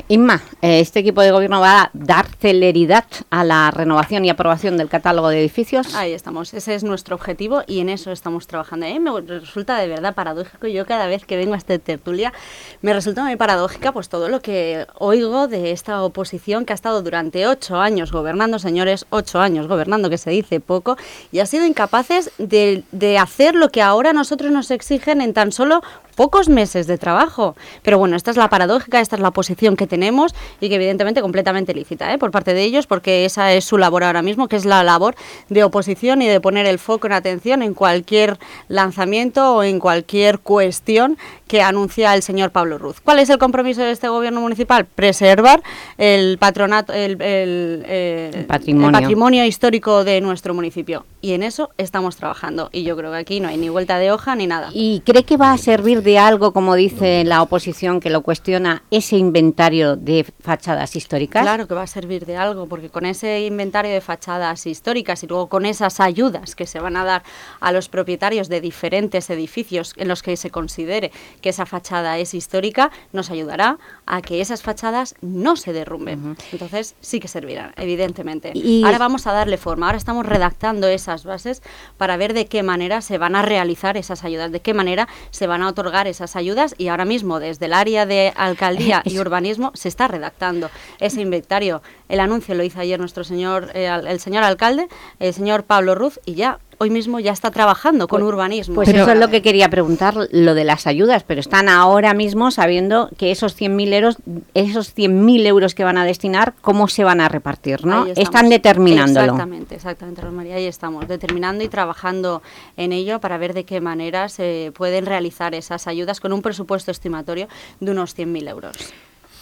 Inma, 0.08 0.44
este 0.62 1.00
equipo 1.00 1.22
de 1.22 1.32
gobierno 1.32 1.60
va 1.60 1.82
a 1.82 1.89
dar 1.94 2.28
celeridad 2.39 3.06
a 3.30 3.44
la 3.44 3.72
renovación 3.72 3.95
y 4.26 4.30
aprobación 4.30 4.78
del 4.78 4.90
catálogo 4.90 5.30
de 5.30 5.40
edificios. 5.40 5.96
Ahí 5.96 6.14
estamos, 6.14 6.54
ese 6.54 6.76
es 6.76 6.84
nuestro 6.84 7.16
objetivo 7.16 7.64
y 7.66 7.80
en 7.80 7.90
eso 7.90 8.12
estamos 8.12 8.46
trabajando. 8.46 8.86
Mí 8.86 9.00
me 9.00 9.22
resulta 9.22 9.78
de 9.78 9.88
verdad 9.88 10.14
paradójico. 10.14 10.68
Yo 10.68 10.86
cada 10.86 11.08
vez 11.08 11.26
que 11.26 11.38
vengo 11.38 11.54
a 11.54 11.58
esta 11.58 11.78
tertulia 11.80 12.34
me 12.82 12.94
resulta 12.94 13.24
muy 13.24 13.36
paradójica 13.36 13.92
pues 13.92 14.10
todo 14.10 14.30
lo 14.30 14.42
que 14.42 14.86
oigo 15.00 15.48
de 15.48 15.72
esta 15.72 16.04
oposición 16.04 16.66
que 16.66 16.74
ha 16.74 16.76
estado 16.76 17.02
durante 17.02 17.48
ocho 17.48 17.80
años 17.80 18.12
gobernando, 18.12 18.60
señores, 18.60 19.06
ocho 19.10 19.40
años 19.40 19.68
gobernando, 19.68 20.10
que 20.10 20.18
se 20.18 20.30
dice 20.30 20.60
poco, 20.60 20.98
y 21.32 21.40
ha 21.40 21.46
sido 21.46 21.66
incapaces 21.66 22.32
de, 22.38 22.84
de 22.92 23.18
hacer 23.18 23.56
lo 23.56 23.70
que 23.70 23.82
ahora 23.82 24.14
nosotros 24.14 24.52
nos 24.52 24.72
exigen 24.72 25.22
en 25.22 25.34
tan 25.34 25.52
solo 25.52 25.82
pocos 26.15 26.49
meses 26.49 26.88
de 26.88 26.97
trabajo. 26.97 27.56
Pero 27.84 27.97
bueno, 27.99 28.15
esta 28.15 28.32
es 28.32 28.38
la 28.38 28.49
paradójica, 28.49 28.99
esta 28.99 29.15
es 29.15 29.21
la 29.21 29.32
posición 29.32 29.75
que 29.75 29.88
tenemos 29.88 30.34
y 30.60 30.69
que 30.69 30.75
evidentemente 30.75 31.21
completamente 31.21 31.73
lícita 31.73 32.13
¿eh? 32.13 32.17
por 32.17 32.32
parte 32.32 32.54
de 32.54 32.63
ellos, 32.63 32.88
porque 32.88 33.25
esa 33.25 33.54
es 33.54 33.65
su 33.65 33.78
labor 33.78 34.04
ahora 34.04 34.21
mismo, 34.21 34.47
que 34.47 34.56
es 34.56 34.65
la 34.65 34.84
labor 34.84 35.15
de 35.49 35.63
oposición 35.63 36.21
y 36.21 36.28
de 36.28 36.39
poner 36.39 36.65
el 36.65 36.80
foco 36.80 37.08
en 37.08 37.13
atención 37.13 37.62
en 37.62 37.73
cualquier 37.73 38.39
lanzamiento 38.67 39.56
o 39.56 39.63
en 39.63 39.80
cualquier 39.80 40.39
cuestión 40.39 41.17
que 41.48 41.62
anuncia 41.62 42.14
el 42.14 42.22
señor 42.22 42.52
Pablo 42.52 42.78
Ruz. 42.78 43.00
¿Cuál 43.02 43.20
es 43.20 43.30
el 43.30 43.38
compromiso 43.38 43.82
de 43.82 43.92
este 43.92 44.08
gobierno 44.08 44.42
municipal? 44.42 44.86
Preservar 44.86 45.62
el 45.98 46.38
patronato, 46.38 46.94
el, 46.94 47.22
el, 47.22 48.46
patrimonio. 48.48 48.88
el 48.88 48.94
patrimonio 49.04 49.46
histórico 49.46 50.04
de 50.04 50.22
nuestro 50.22 50.54
municipio. 50.54 51.06
Y 51.22 51.34
en 51.34 51.44
eso 51.44 51.72
estamos 51.78 52.18
trabajando. 52.18 52.70
Y 52.72 52.84
yo 52.84 52.96
creo 52.96 53.12
que 53.12 53.18
aquí 53.18 53.40
no 53.40 53.48
hay 53.48 53.58
ni 53.58 53.70
vuelta 53.70 53.98
de 53.98 54.12
hoja 54.12 54.36
ni 54.36 54.48
nada. 54.48 54.70
¿Y 54.74 55.02
cree 55.06 55.24
que 55.24 55.38
va 55.38 55.52
a 55.52 55.58
servir 55.58 56.04
de 56.04 56.20
algo, 56.20 56.54
como 56.54 56.76
dice 56.76 57.24
la 57.24 57.42
oposición 57.42 58.00
que 58.00 58.10
lo 58.10 58.22
cuestiona, 58.22 58.84
ese 58.92 59.18
inventario 59.18 59.96
de 59.96 60.26
fachadas 60.42 60.96
históricas? 60.96 61.42
Claro 61.42 61.68
que 61.68 61.74
va 61.74 61.84
a 61.84 61.88
servir 61.88 62.26
de 62.26 62.38
algo, 62.38 62.68
porque 62.68 62.90
con 62.90 63.06
ese 63.06 63.46
inventario 63.46 63.92
de 63.92 64.02
fachadas 64.02 64.66
históricas 64.66 65.24
y 65.24 65.28
luego 65.28 65.48
con 65.48 65.66
esas 65.66 66.00
ayudas 66.00 66.56
que 66.56 66.66
se 66.66 66.80
van 66.80 66.98
a 66.98 67.04
dar 67.04 67.24
a 67.60 67.72
los 67.72 67.90
propietarios 67.90 68.50
de 68.50 68.62
diferentes 68.62 69.30
edificios 69.30 69.94
en 69.98 70.08
los 70.08 70.22
que 70.22 70.38
se 70.38 70.50
considere 70.50 71.12
que 71.46 71.50
esa 71.50 71.68
fachada 71.68 72.18
es 72.18 72.34
histórica, 72.34 72.90
nos 73.14 73.30
ayudará 73.30 73.78
a 74.08 74.24
que 74.24 74.42
esas 74.42 74.64
fachadas 74.64 75.14
no 75.22 75.56
se 75.58 75.74
derrumben. 75.74 76.36
Entonces 76.52 76.96
sí 77.02 77.20
que 77.20 77.28
servirán, 77.28 77.72
evidentemente. 77.78 78.52
Y 78.56 78.84
ahora 78.84 78.98
vamos 78.98 79.28
a 79.28 79.32
darle 79.32 79.58
forma, 79.58 79.86
ahora 79.86 80.00
estamos 80.00 80.26
redactando 80.26 80.88
esas 80.88 81.24
bases 81.24 81.62
para 81.98 82.18
ver 82.18 82.34
de 82.34 82.48
qué 82.48 82.64
manera 82.64 83.02
se 83.02 83.20
van 83.20 83.36
a 83.36 83.44
realizar 83.44 83.96
esas 83.96 84.24
ayudas, 84.24 84.52
de 84.52 84.60
qué 84.60 84.74
manera 84.74 85.08
se 85.30 85.46
van 85.46 85.62
a 85.62 85.68
otorgar 85.68 86.08
esas 86.08 86.36
ayudas 86.36 86.74
y 86.80 86.88
ahora 86.88 87.06
mismo 87.06 87.40
desde 87.40 87.68
el 87.68 87.74
área 87.74 88.08
de 88.08 88.34
alcaldía 88.36 89.04
y 89.06 89.20
urbanismo 89.20 89.70
se 89.76 89.88
está 89.88 90.08
redactando 90.08 90.72
ese 91.00 91.22
inventario. 91.22 91.84
El 92.10 92.22
anuncio 92.22 92.56
lo 92.56 92.64
hizo 92.64 92.80
ayer 92.80 93.00
nuestro 93.00 93.24
señor, 93.24 93.70
eh, 93.76 93.86
el 93.86 94.20
señor 94.20 94.44
alcalde, 94.44 94.88
el 95.20 95.32
señor 95.32 95.64
Pablo 95.64 95.94
Ruz, 95.94 96.20
y 96.26 96.34
ya 96.34 96.58
hoy 96.78 96.90
mismo 96.90 97.20
ya 97.20 97.32
está 97.32 97.52
trabajando 97.52 98.08
con 98.08 98.22
pues, 98.22 98.34
urbanismo. 98.34 98.76
Pues 98.76 98.90
eso 98.90 99.12
es 99.12 99.20
lo 99.20 99.30
que 99.30 99.42
quería 99.42 99.70
preguntar, 99.70 100.16
lo 100.32 100.54
de 100.54 100.64
las 100.64 100.88
ayudas, 100.88 101.24
pero 101.24 101.40
están 101.40 101.70
ahora 101.70 102.14
mismo 102.14 102.52
sabiendo 102.52 103.10
que 103.18 103.32
esos 103.32 103.60
100.000 103.60 103.94
euros, 103.94 104.18
esos 104.54 104.96
100.000 104.96 105.46
euros 105.46 105.76
que 105.76 105.84
van 105.84 105.98
a 105.98 106.06
destinar, 106.06 106.54
¿cómo 106.62 106.88
se 106.88 107.04
van 107.04 107.22
a 107.22 107.30
repartir? 107.30 107.86
¿no? 107.86 108.06
Están 108.16 108.50
determinándolo. 108.50 109.26
Exactamente, 109.26 109.76
exactamente, 109.76 110.22
Rosmaría, 110.22 110.56
ahí 110.56 110.66
estamos, 110.66 111.08
determinando 111.08 111.64
y 111.64 111.68
trabajando 111.68 112.42
en 112.78 112.92
ello 112.92 113.20
para 113.20 113.38
ver 113.38 113.54
de 113.54 113.64
qué 113.64 113.82
manera 113.82 114.30
se 114.30 114.72
pueden 114.76 115.06
realizar 115.06 115.56
esas 115.56 115.88
ayudas 115.88 116.20
con 116.20 116.34
un 116.34 116.42
presupuesto 116.42 116.92
estimatorio 116.92 117.48
de 117.80 117.92
unos 117.92 118.18
100.000 118.18 118.50
euros. 118.50 118.78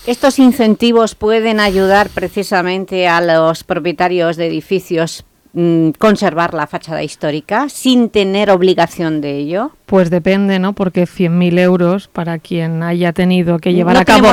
¿Estos 0.05 0.37
incentivos 0.37 1.15
pueden 1.15 1.61
ayudar 1.61 2.09
precisamente 2.09 3.07
a 3.07 3.21
los 3.21 3.63
propietarios 3.63 4.35
de 4.35 4.47
edificios 4.47 5.23
mm, 5.53 5.91
conservar 5.99 6.53
la 6.53 6.67
fachada 6.67 7.03
histórica 7.03 7.69
sin 7.69 8.09
tener 8.09 8.51
obligación 8.51 9.21
de 9.21 9.37
ello? 9.37 9.71
Pues 9.85 10.09
depende, 10.09 10.59
¿no? 10.59 10.73
Porque 10.73 11.03
100.000 11.03 11.59
euros 11.59 12.07
para 12.07 12.39
quien 12.39 12.83
haya 12.83 13.11
tenido 13.11 13.59
que 13.59 13.73
llevar 13.73 13.97
a 13.97 14.05
cabo 14.05 14.29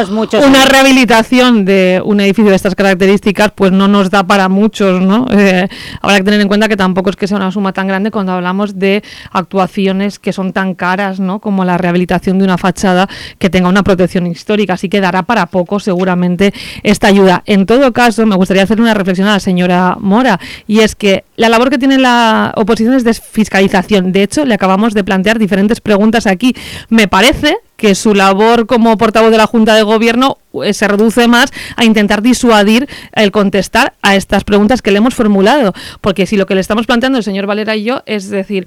una 0.46 0.64
rehabilitación 0.64 1.64
de 1.64 2.00
un 2.04 2.20
edificio 2.20 2.50
de 2.50 2.56
estas 2.56 2.76
características, 2.76 3.50
pues 3.54 3.72
no 3.72 3.88
nos 3.88 4.10
da 4.10 4.22
para 4.22 4.48
muchos, 4.48 5.02
¿no? 5.02 5.26
Eh, 5.40 5.68
habrá 6.02 6.18
que 6.18 6.24
tener 6.24 6.40
en 6.42 6.48
cuenta 6.48 6.68
que 6.68 6.76
tampoco 6.76 7.08
es 7.08 7.16
que 7.16 7.26
sea 7.26 7.38
una 7.38 7.50
suma 7.50 7.72
tan 7.72 7.88
grande 7.88 8.10
cuando 8.10 8.32
hablamos 8.32 8.78
de 8.78 9.02
actuaciones 9.32 10.18
que 10.18 10.34
son 10.34 10.52
tan 10.52 10.74
caras, 10.74 11.18
¿no? 11.18 11.38
Como 11.38 11.64
la 11.64 11.78
rehabilitación 11.78 12.38
de 12.38 12.44
una 12.44 12.58
fachada 12.58 13.08
que 13.38 13.48
tenga 13.48 13.68
una 13.70 13.82
protección 13.82 14.26
histórica, 14.26 14.74
así 14.74 14.90
que 14.90 15.00
dará 15.00 15.22
para 15.22 15.46
poco 15.46 15.80
seguramente 15.80 16.52
esta 16.82 17.06
ayuda. 17.06 17.42
En 17.46 17.64
todo 17.64 17.92
caso, 17.92 18.26
me 18.26 18.36
gustaría 18.36 18.64
hacer 18.64 18.80
una 18.82 18.92
reflexión 18.92 19.28
a 19.28 19.32
la 19.32 19.40
señora 19.40 19.96
Mora, 19.98 20.38
y 20.66 20.80
es 20.80 20.94
que 20.94 21.24
la 21.40 21.48
labor 21.48 21.70
que 21.70 21.78
tiene 21.78 21.96
la 21.96 22.52
oposición 22.54 22.92
es 22.92 23.02
de 23.02 23.14
fiscalización. 23.14 24.12
De 24.12 24.22
hecho, 24.22 24.44
le 24.44 24.52
acabamos 24.52 24.92
de 24.92 25.02
plantear 25.02 25.38
diferentes 25.38 25.80
preguntas 25.80 26.26
aquí. 26.26 26.54
Me 26.90 27.08
parece 27.08 27.56
que 27.78 27.94
su 27.94 28.14
labor 28.14 28.66
como 28.66 28.98
portavoz 28.98 29.30
de 29.30 29.38
la 29.38 29.46
Junta 29.46 29.74
de 29.74 29.82
Gobierno 29.82 30.36
eh, 30.62 30.74
se 30.74 30.86
reduce 30.86 31.28
más 31.28 31.50
a 31.76 31.86
intentar 31.86 32.20
disuadir 32.20 32.90
el 33.14 33.30
contestar 33.30 33.94
a 34.02 34.16
estas 34.16 34.44
preguntas 34.44 34.82
que 34.82 34.90
le 34.90 34.98
hemos 34.98 35.14
formulado. 35.14 35.72
Porque 36.02 36.26
si 36.26 36.36
lo 36.36 36.44
que 36.44 36.54
le 36.54 36.60
estamos 36.60 36.84
planteando 36.84 37.16
el 37.16 37.24
señor 37.24 37.46
Valera 37.46 37.74
y 37.74 37.84
yo 37.84 38.02
es 38.04 38.28
decir, 38.28 38.66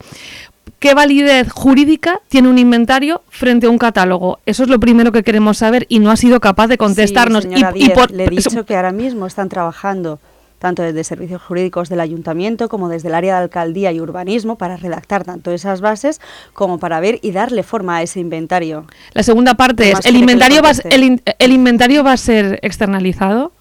¿Qué 0.80 0.96
validez 0.96 1.52
jurídica 1.52 2.22
tiene 2.28 2.50
un 2.50 2.58
inventario 2.58 3.22
frente 3.30 3.68
a 3.68 3.70
un 3.70 3.78
catálogo? 3.78 4.40
Eso 4.48 4.64
es 4.64 4.70
lo 4.70 4.80
primero 4.80 5.12
que 5.12 5.22
queremos 5.22 5.60
saber 5.60 5.86
y 5.90 6.00
no 6.00 6.10
ha 6.10 6.18
sido 6.18 6.40
capaz 6.40 6.68
de 6.68 6.78
contestarnos. 6.78 7.46
y, 7.76 7.90
por, 7.90 8.12
le 8.12 8.26
he 8.26 8.30
dicho 8.30 8.66
que 8.66 8.76
ahora 8.76 8.92
mismo 8.92 9.28
están 9.28 9.48
trabajando 9.48 10.20
tanto 10.64 10.82
desde 10.82 11.04
servicios 11.04 11.42
jurídicos 11.42 11.90
del 11.90 12.00
ayuntamiento 12.00 12.70
como 12.70 12.88
desde 12.88 13.10
el 13.10 13.16
área 13.16 13.36
de 13.36 13.44
alcaldía 13.44 13.92
y 13.92 14.00
urbanismo 14.00 14.58
para 14.58 14.78
redactar 14.78 15.26
tanto 15.26 15.52
esas 15.52 15.82
bases 15.82 16.22
como 16.54 16.80
para 16.80 17.02
ver 17.02 17.20
y 17.22 17.32
darle 17.32 17.64
forma 17.64 17.98
a 17.98 18.02
ese 18.02 18.22
inventario. 18.22 18.88
La 19.12 19.24
segunda 19.24 19.56
parte 19.56 19.92
es, 19.92 20.06
¿el 20.06 20.16
inventario, 20.16 20.62
va, 20.62 20.72
el 20.90 21.52
inventario 21.52 22.02
va 22.02 22.14
a 22.14 22.18
ser 22.18 22.60
externalizado? 22.62 23.52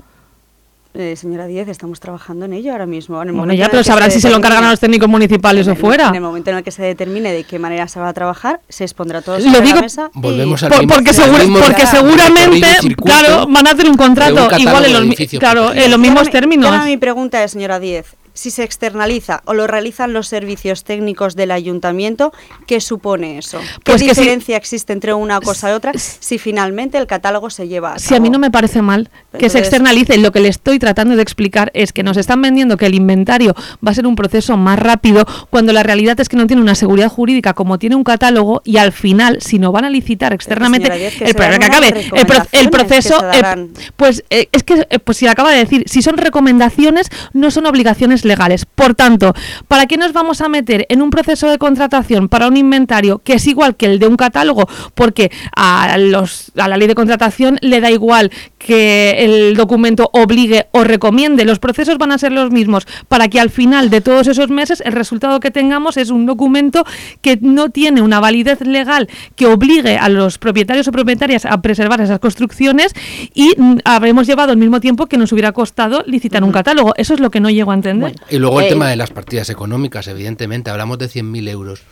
Eh, 0.94 1.16
señora 1.16 1.46
Díez, 1.46 1.68
estamos 1.68 2.00
trabajando 2.00 2.44
en 2.44 2.52
ello 2.52 2.72
ahora 2.72 2.84
mismo. 2.84 3.16
bueno, 3.16 3.54
ya, 3.54 3.70
pero 3.70 3.82
sabrán 3.82 4.10
si 4.10 4.20
se 4.20 4.28
lo 4.28 4.36
encargan 4.36 4.64
a 4.64 4.70
los 4.70 4.80
técnicos 4.80 5.08
municipales 5.08 5.66
o 5.66 5.74
fuera. 5.74 6.08
En 6.08 6.16
el 6.16 6.20
momento 6.20 6.50
en 6.50 6.58
el 6.58 6.62
que 6.62 6.70
se 6.70 6.82
determine 6.82 7.32
de 7.32 7.44
qué 7.44 7.58
manera 7.58 7.88
se 7.88 7.98
va 7.98 8.08
a 8.08 8.12
trabajar, 8.12 8.60
se 8.68 8.84
expondrá 8.84 9.22
todo 9.22 9.40
sobre 9.40 9.66
la 9.66 9.80
mesa. 9.80 10.10
Volvemos 10.12 10.62
al 10.62 10.70
porque, 10.70 10.88
porque 10.92 11.86
seguramente, 11.86 12.94
claro, 13.02 13.46
van 13.46 13.66
a 13.66 13.70
hacer 13.70 13.88
un 13.88 13.96
contrato 13.96 14.48
igual 14.58 14.84
en 14.84 14.92
los, 14.92 15.16
claro, 15.38 15.72
en 15.72 15.90
los 15.90 15.98
mismos 15.98 16.28
términos. 16.28 16.84
mi 16.84 16.98
pregunta 16.98 17.42
es, 17.42 17.52
señora 17.52 17.80
Díez, 17.80 18.14
si 18.34 18.50
se 18.50 18.62
externaliza 18.62 19.42
o 19.44 19.54
lo 19.54 19.66
realizan 19.66 20.12
los 20.12 20.28
servicios 20.28 20.84
técnicos 20.84 21.36
del 21.36 21.50
ayuntamiento, 21.50 22.32
¿qué 22.66 22.80
supone 22.80 23.38
eso? 23.38 23.58
¿Qué 23.84 23.92
pues 23.92 24.02
diferencia 24.02 24.56
existe 24.56 24.92
entre 24.92 25.14
una 25.14 25.40
cosa 25.40 25.70
y 25.70 25.72
otra 25.72 25.92
si 25.96 26.38
finalmente 26.38 26.98
el 26.98 27.06
catálogo 27.06 27.50
se 27.50 27.68
lleva 27.68 27.90
a 27.90 27.94
cabo? 27.94 28.04
Si 28.06 28.14
a 28.14 28.20
mí 28.20 28.30
no 28.30 28.38
me 28.38 28.50
parece 28.50 28.82
mal 28.82 29.10
que 29.38 29.50
se 29.50 29.58
externalice, 29.58 30.18
lo 30.18 30.32
que 30.32 30.40
le 30.40 30.48
estoy 30.48 30.78
tratando 30.78 31.16
de 31.16 31.22
explicar 31.22 31.70
es 31.74 31.92
que 31.92 32.02
nos 32.02 32.16
están 32.16 32.42
vendiendo 32.42 32.76
que 32.76 32.86
el 32.86 32.94
inventario 32.94 33.54
va 33.86 33.90
a 33.90 33.94
ser 33.94 34.06
un 34.06 34.16
proceso 34.16 34.56
más 34.56 34.78
rápido 34.78 35.26
cuando 35.50 35.72
la 35.72 35.82
realidad 35.82 36.18
es 36.20 36.28
que 36.28 36.36
no 36.36 36.46
tiene 36.46 36.62
una 36.62 36.74
seguridad 36.74 37.08
jurídica 37.08 37.54
como 37.54 37.78
tiene 37.78 37.96
un 37.96 38.04
catálogo 38.04 38.62
y 38.64 38.76
al 38.76 38.92
final, 38.92 39.40
si 39.40 39.58
no 39.58 39.72
van 39.72 39.84
a 39.84 39.90
licitar 39.90 40.32
externamente, 40.32 41.08
el 41.20 41.34
problema 41.34 41.58
que 41.58 41.66
acabe, 41.66 42.10
el, 42.52 42.70
proceso, 42.70 43.22
eh, 43.32 43.68
pues 43.96 44.24
eh, 44.30 44.48
es 44.52 44.62
que, 44.62 44.86
eh, 44.90 44.98
pues 44.98 45.18
si 45.18 45.26
acaba 45.26 45.50
de 45.50 45.58
decir, 45.58 45.84
si 45.86 46.02
son 46.02 46.16
recomendaciones, 46.16 47.08
no 47.32 47.50
son 47.50 47.66
obligaciones 47.66 48.24
legales. 48.24 48.64
Por 48.66 48.94
tanto, 48.94 49.34
¿para 49.68 49.86
qué 49.86 49.96
nos 49.96 50.12
vamos 50.12 50.40
a 50.40 50.48
meter 50.48 50.86
en 50.88 51.02
un 51.02 51.10
proceso 51.10 51.48
de 51.50 51.58
contratación 51.58 52.28
para 52.28 52.48
un 52.48 52.56
inventario 52.56 53.18
que 53.18 53.34
es 53.34 53.46
igual 53.46 53.76
que 53.76 53.86
el 53.86 53.98
de 53.98 54.06
un 54.06 54.16
catálogo? 54.16 54.68
Porque 54.94 55.30
a, 55.56 55.96
los, 55.98 56.52
a 56.56 56.68
la 56.68 56.76
ley 56.76 56.88
de 56.88 56.94
contratación 56.94 57.58
le 57.60 57.80
da 57.80 57.90
igual 57.90 58.30
que 58.58 59.21
el 59.24 59.56
documento 59.56 60.10
obligue 60.12 60.66
o 60.72 60.84
recomiende. 60.84 61.44
Los 61.44 61.58
procesos 61.58 61.98
van 61.98 62.12
a 62.12 62.18
ser 62.18 62.32
los 62.32 62.50
mismos 62.50 62.86
para 63.08 63.28
que 63.28 63.40
al 63.40 63.50
final 63.50 63.90
de 63.90 64.00
todos 64.00 64.26
esos 64.26 64.48
meses 64.48 64.82
el 64.84 64.92
resultado 64.92 65.40
que 65.40 65.50
tengamos 65.50 65.96
es 65.96 66.10
un 66.10 66.26
documento 66.26 66.84
que 67.20 67.38
no 67.40 67.70
tiene 67.70 68.02
una 68.02 68.20
validez 68.20 68.60
legal 68.60 69.08
que 69.36 69.46
obligue 69.46 69.96
a 69.96 70.08
los 70.08 70.38
propietarios 70.38 70.88
o 70.88 70.92
propietarias 70.92 71.44
a 71.44 71.60
preservar 71.62 72.00
esas 72.00 72.18
construcciones 72.18 72.94
y 73.34 73.54
mm, 73.56 73.78
habremos 73.84 74.26
llevado 74.26 74.52
el 74.52 74.58
mismo 74.58 74.80
tiempo 74.80 75.06
que 75.06 75.16
nos 75.16 75.32
hubiera 75.32 75.52
costado 75.52 76.02
licitar 76.06 76.44
un 76.44 76.52
catálogo. 76.52 76.94
Eso 76.96 77.14
es 77.14 77.20
lo 77.20 77.30
que 77.30 77.40
no 77.40 77.50
llego 77.50 77.70
a 77.70 77.74
entender. 77.74 78.14
Y 78.30 78.38
luego 78.38 78.60
el 78.60 78.66
eh, 78.66 78.70
tema 78.70 78.88
de 78.88 78.96
las 78.96 79.10
partidas 79.10 79.50
económicas, 79.50 80.08
evidentemente, 80.08 80.70
hablamos 80.70 80.98
de 80.98 81.06
100.000 81.06 81.48
euros. 81.48 81.82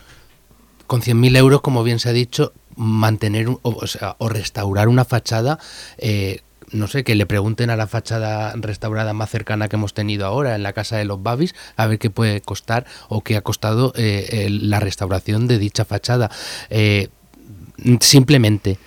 Con 0.87 1.03
100.000 1.03 1.37
euros, 1.37 1.61
como 1.61 1.85
bien 1.85 2.01
se 2.01 2.09
ha 2.09 2.13
dicho, 2.13 2.53
mantener 2.77 3.49
o, 3.63 3.87
sea, 3.87 4.17
o 4.19 4.29
restaurar 4.29 4.89
una 4.89 5.05
fachada 5.05 5.59
eh, 5.99 6.41
no 6.73 6.89
sé, 6.89 7.05
que 7.05 7.15
le 7.15 7.27
pregunten 7.27 7.71
a 7.71 7.77
la 7.77 7.87
fachada 7.87 8.53
restaurada 8.57 9.13
más 9.13 9.31
cercana 9.31 9.69
que 9.69 9.77
hemos 9.77 9.95
tenido 9.95 10.27
ahora 10.27 10.55
en 10.55 10.63
la 10.63 10.73
casa 10.73 10.97
de 10.97 11.05
los 11.05 11.23
Babis, 11.23 11.55
a 11.77 11.87
ver 11.87 11.99
qué 11.99 12.11
puede 12.11 12.41
costar 12.41 12.87
o 13.09 13.23
qué 13.23 13.37
ha 13.37 13.43
costado 13.43 13.93
eh, 13.97 14.49
la 14.51 14.81
restauración 14.81 15.47
de 15.47 15.59
dicha 15.59 15.85
fachada. 15.85 16.31
simplemente 18.01 18.79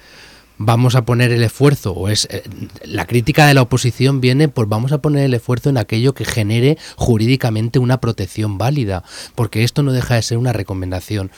vamos 0.57 0.95
a 0.95 1.05
poner 1.05 1.31
el 1.31 1.43
esfuerzo, 1.43 1.91
o 1.91 2.09
es 2.09 2.27
eh, 2.31 2.43
la 2.83 3.05
crítica 3.05 3.47
de 3.47 3.53
la 3.53 3.61
oposición 3.61 4.21
viene 4.21 4.47
por 4.47 4.67
vamos 4.67 4.91
a 4.91 4.99
poner 4.99 5.25
el 5.25 5.33
esfuerzo 5.33 5.69
en 5.69 5.77
aquello 5.77 6.13
que 6.13 6.25
genere 6.25 6.77
jurídicamente 6.95 7.79
una 7.79 7.99
protección 7.99 8.57
válida, 8.57 9.03
porque 9.35 9.63
esto 9.63 9.83
no 9.83 9.91
deja 9.91 10.15
de 10.15 10.21
ser 10.21 10.37
una 10.37 10.53
recomendación. 10.53 11.31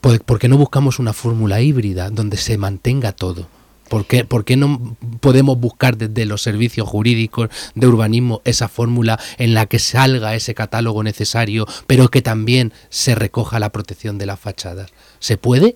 ¿Por 0.00 0.38
qué 0.38 0.48
no 0.48 0.58
buscamos 0.58 0.98
una 0.98 1.14
fórmula 1.14 1.62
híbrida 1.62 2.10
donde 2.10 2.36
se 2.36 2.58
mantenga 2.58 3.12
todo? 3.12 3.48
¿Por 3.90 4.06
qué, 4.06 4.24
¿Por 4.24 4.44
qué, 4.44 4.56
no 4.56 4.96
podemos 5.18 5.58
buscar 5.58 5.96
desde 5.96 6.24
los 6.24 6.42
servicios 6.42 6.88
jurídicos 6.88 7.48
de 7.74 7.88
urbanismo 7.88 8.40
esa 8.44 8.68
fórmula 8.68 9.18
en 9.36 9.52
la 9.52 9.66
que 9.66 9.80
salga 9.80 10.36
ese 10.36 10.54
catálogo 10.54 11.02
necesario, 11.02 11.66
pero 11.88 12.08
que 12.08 12.22
también 12.22 12.72
se 12.88 13.16
recoja 13.16 13.58
la 13.58 13.72
protección 13.72 14.16
de 14.16 14.26
las 14.26 14.38
fachadas? 14.38 14.92
¿Se 15.18 15.36
puede? 15.36 15.74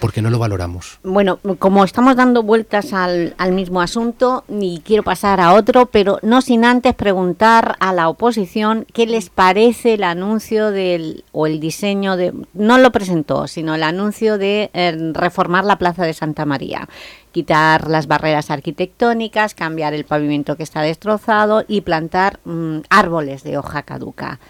porque 0.00 0.22
no 0.22 0.30
lo 0.30 0.38
valoramos. 0.38 0.98
Bueno, 1.02 1.38
como 1.58 1.84
estamos 1.84 2.16
dando 2.16 2.42
vueltas 2.42 2.92
al, 2.92 3.34
mismo 3.52 3.80
asunto, 3.80 4.44
y 4.48 4.82
quiero 4.84 5.02
pasar 5.02 5.40
a 5.40 5.54
otro, 5.54 5.86
pero 5.86 6.18
no 6.22 6.40
sin 6.42 6.64
antes 6.64 6.94
preguntar 6.94 7.76
a 7.80 7.92
la 7.92 8.08
oposición 8.08 8.86
qué 8.92 9.06
les 9.06 9.30
parece 9.30 9.94
el 9.94 10.04
anuncio 10.04 10.70
del, 10.70 11.24
o 11.32 11.46
el 11.46 11.60
diseño 11.60 12.16
de, 12.16 12.32
no 12.54 12.78
lo 12.78 12.92
presentó, 12.92 13.46
sino 13.46 13.74
el 13.74 13.82
anuncio 13.82 14.38
de 14.38 14.70
eh, 14.72 15.12
reformar 15.12 15.64
la 15.64 15.78
Plaza 15.78 16.04
de 16.04 16.14
Santa 16.14 16.44
María, 16.44 16.88
quitar 17.32 17.88
las 17.88 18.06
barreras 18.06 18.50
arquitectónicas, 18.50 19.54
cambiar 19.54 19.94
el 19.94 20.04
pavimento 20.04 20.56
que 20.56 20.62
está 20.62 20.82
destrozado 20.82 21.64
y 21.66 21.82
plantar 21.82 22.40
mm, 22.44 22.78
árboles 22.90 23.42
de 23.42 23.58
hoja 23.58 23.82
caduca 23.82 24.40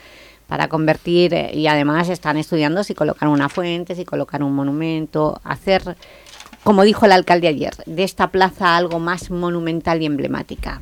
para 0.47 0.69
convertir, 0.69 1.35
eh, 1.35 1.51
y 1.55 1.67
además 1.67 2.09
están 2.09 2.37
estudiando 2.39 2.83
si 2.83 2.95
colocar 2.95 3.29
una 3.29 3.49
fuente, 3.49 3.95
si 3.95 4.05
colocar 4.05 4.43
un 4.43 4.55
monumento, 4.55 5.41
hacer, 5.45 5.97
como 6.65 6.83
dijo 6.83 7.05
el 7.05 7.13
alcalde 7.13 7.49
ayer, 7.49 7.75
de 7.87 8.03
esta 8.03 8.29
plaza 8.29 8.77
algo 8.77 8.99
más 8.99 9.31
monumental 9.31 10.03
y 10.03 10.07
emblemática. 10.07 10.81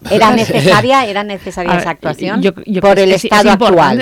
¿Era 0.10 0.30
necesaria, 0.34 1.04
era 1.06 1.24
necesaria 1.24 1.76
esa 1.76 1.90
actuación 1.90 2.40
por 2.80 2.98
el 2.98 3.12
estado 3.12 3.50
actual? 3.50 4.00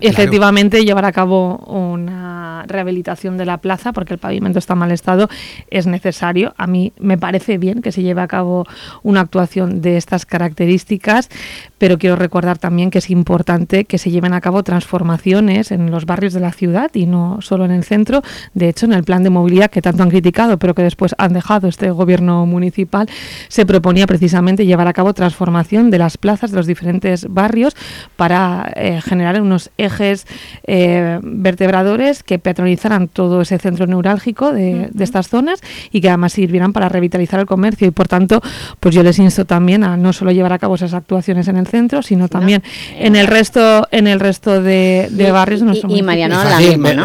efectivamente 0.00 0.84
llevar 0.84 1.04
a 1.04 1.12
cabo 1.12 1.56
una 1.66 2.64
rehabilitación 2.66 3.36
de 3.36 3.44
la 3.44 3.58
plaza 3.58 3.92
porque 3.92 4.14
el 4.14 4.18
pavimento 4.18 4.58
está 4.58 4.74
en 4.74 4.78
mal 4.80 4.92
estado 4.92 5.28
es 5.70 5.86
necesario. 5.86 6.54
A 6.56 6.66
mí 6.66 6.92
me 6.98 7.18
parece 7.18 7.58
bien 7.58 7.82
que 7.82 7.92
se 7.92 8.02
lleve 8.02 8.22
a 8.22 8.28
cabo 8.28 8.64
una 9.02 9.20
actuación 9.20 9.80
de 9.80 9.96
estas 9.96 10.24
características, 10.26 11.28
pero 11.78 11.98
quiero 11.98 12.16
recordar 12.16 12.58
también 12.58 12.90
que 12.90 12.98
es 12.98 13.10
importante 13.10 13.84
que 13.84 13.98
se 13.98 14.10
lleven 14.10 14.32
a 14.32 14.40
cabo 14.40 14.62
transformaciones 14.62 15.70
en 15.72 15.90
los 15.90 16.06
barrios 16.06 16.32
de 16.32 16.40
la 16.40 16.52
ciudad 16.52 16.90
y 16.94 17.06
no 17.06 17.38
solo 17.40 17.64
en 17.64 17.70
el 17.70 17.84
centro. 17.84 18.22
De 18.54 18.68
hecho, 18.68 18.86
en 18.86 18.92
el 18.92 19.04
plan 19.04 19.22
de 19.22 19.30
movilidad 19.30 19.70
que 19.70 19.82
tanto 19.82 20.02
han 20.02 20.10
criticado, 20.10 20.58
pero 20.58 20.74
que 20.74 20.82
después 20.82 21.14
han 21.18 21.32
dejado 21.32 21.68
este 21.68 21.90
gobierno 21.90 22.46
municipal, 22.46 23.08
se 23.48 23.66
proponía 23.66 24.06
precisamente 24.06 24.66
llevar 24.66 24.88
a 24.88 24.92
cabo 24.92 25.14
transformación 25.14 25.90
de 25.90 25.98
las 25.98 26.16
plazas 26.16 26.50
de 26.50 26.56
los 26.56 26.66
diferentes 26.66 27.26
barrios 27.28 27.74
para 28.16 28.72
eh, 28.76 29.00
generar 29.02 29.40
unos 29.40 29.70
ejes 29.78 30.26
eh, 30.64 31.18
vertebradores 31.22 32.22
que 32.22 32.38
peatonalizaran 32.38 33.08
todo 33.08 33.42
ese 33.42 33.58
centro 33.58 33.86
neurálgico 33.86 34.52
de, 34.52 34.90
estas 34.98 35.28
zonas 35.28 35.60
y 35.92 36.00
que 36.00 36.08
además 36.08 36.32
sirvieran 36.32 36.72
para 36.72 36.88
revitalizar 36.88 37.38
el 37.38 37.46
comercio 37.46 37.86
y 37.86 37.90
por 37.90 38.08
tanto 38.08 38.40
pues 38.80 38.94
yo 38.94 39.02
les 39.02 39.18
insto 39.18 39.44
también 39.44 39.84
a 39.84 39.96
no 39.96 40.12
solo 40.12 40.32
llevar 40.32 40.52
a 40.52 40.58
cabo 40.58 40.76
esas 40.76 40.94
actuaciones 40.94 41.46
en 41.48 41.56
el 41.56 41.66
centro 41.74 42.02
sino 42.02 42.28
también 42.28 42.62
en 42.98 43.16
el 43.16 43.26
resto 43.26 43.88
en 43.90 44.06
el 44.06 44.20
resto 44.20 44.62
de, 44.62 45.08
barrios 45.32 45.60
de 45.60 45.66
nuestro 45.66 45.90
y, 45.90 46.02
Mariano, 46.02 46.40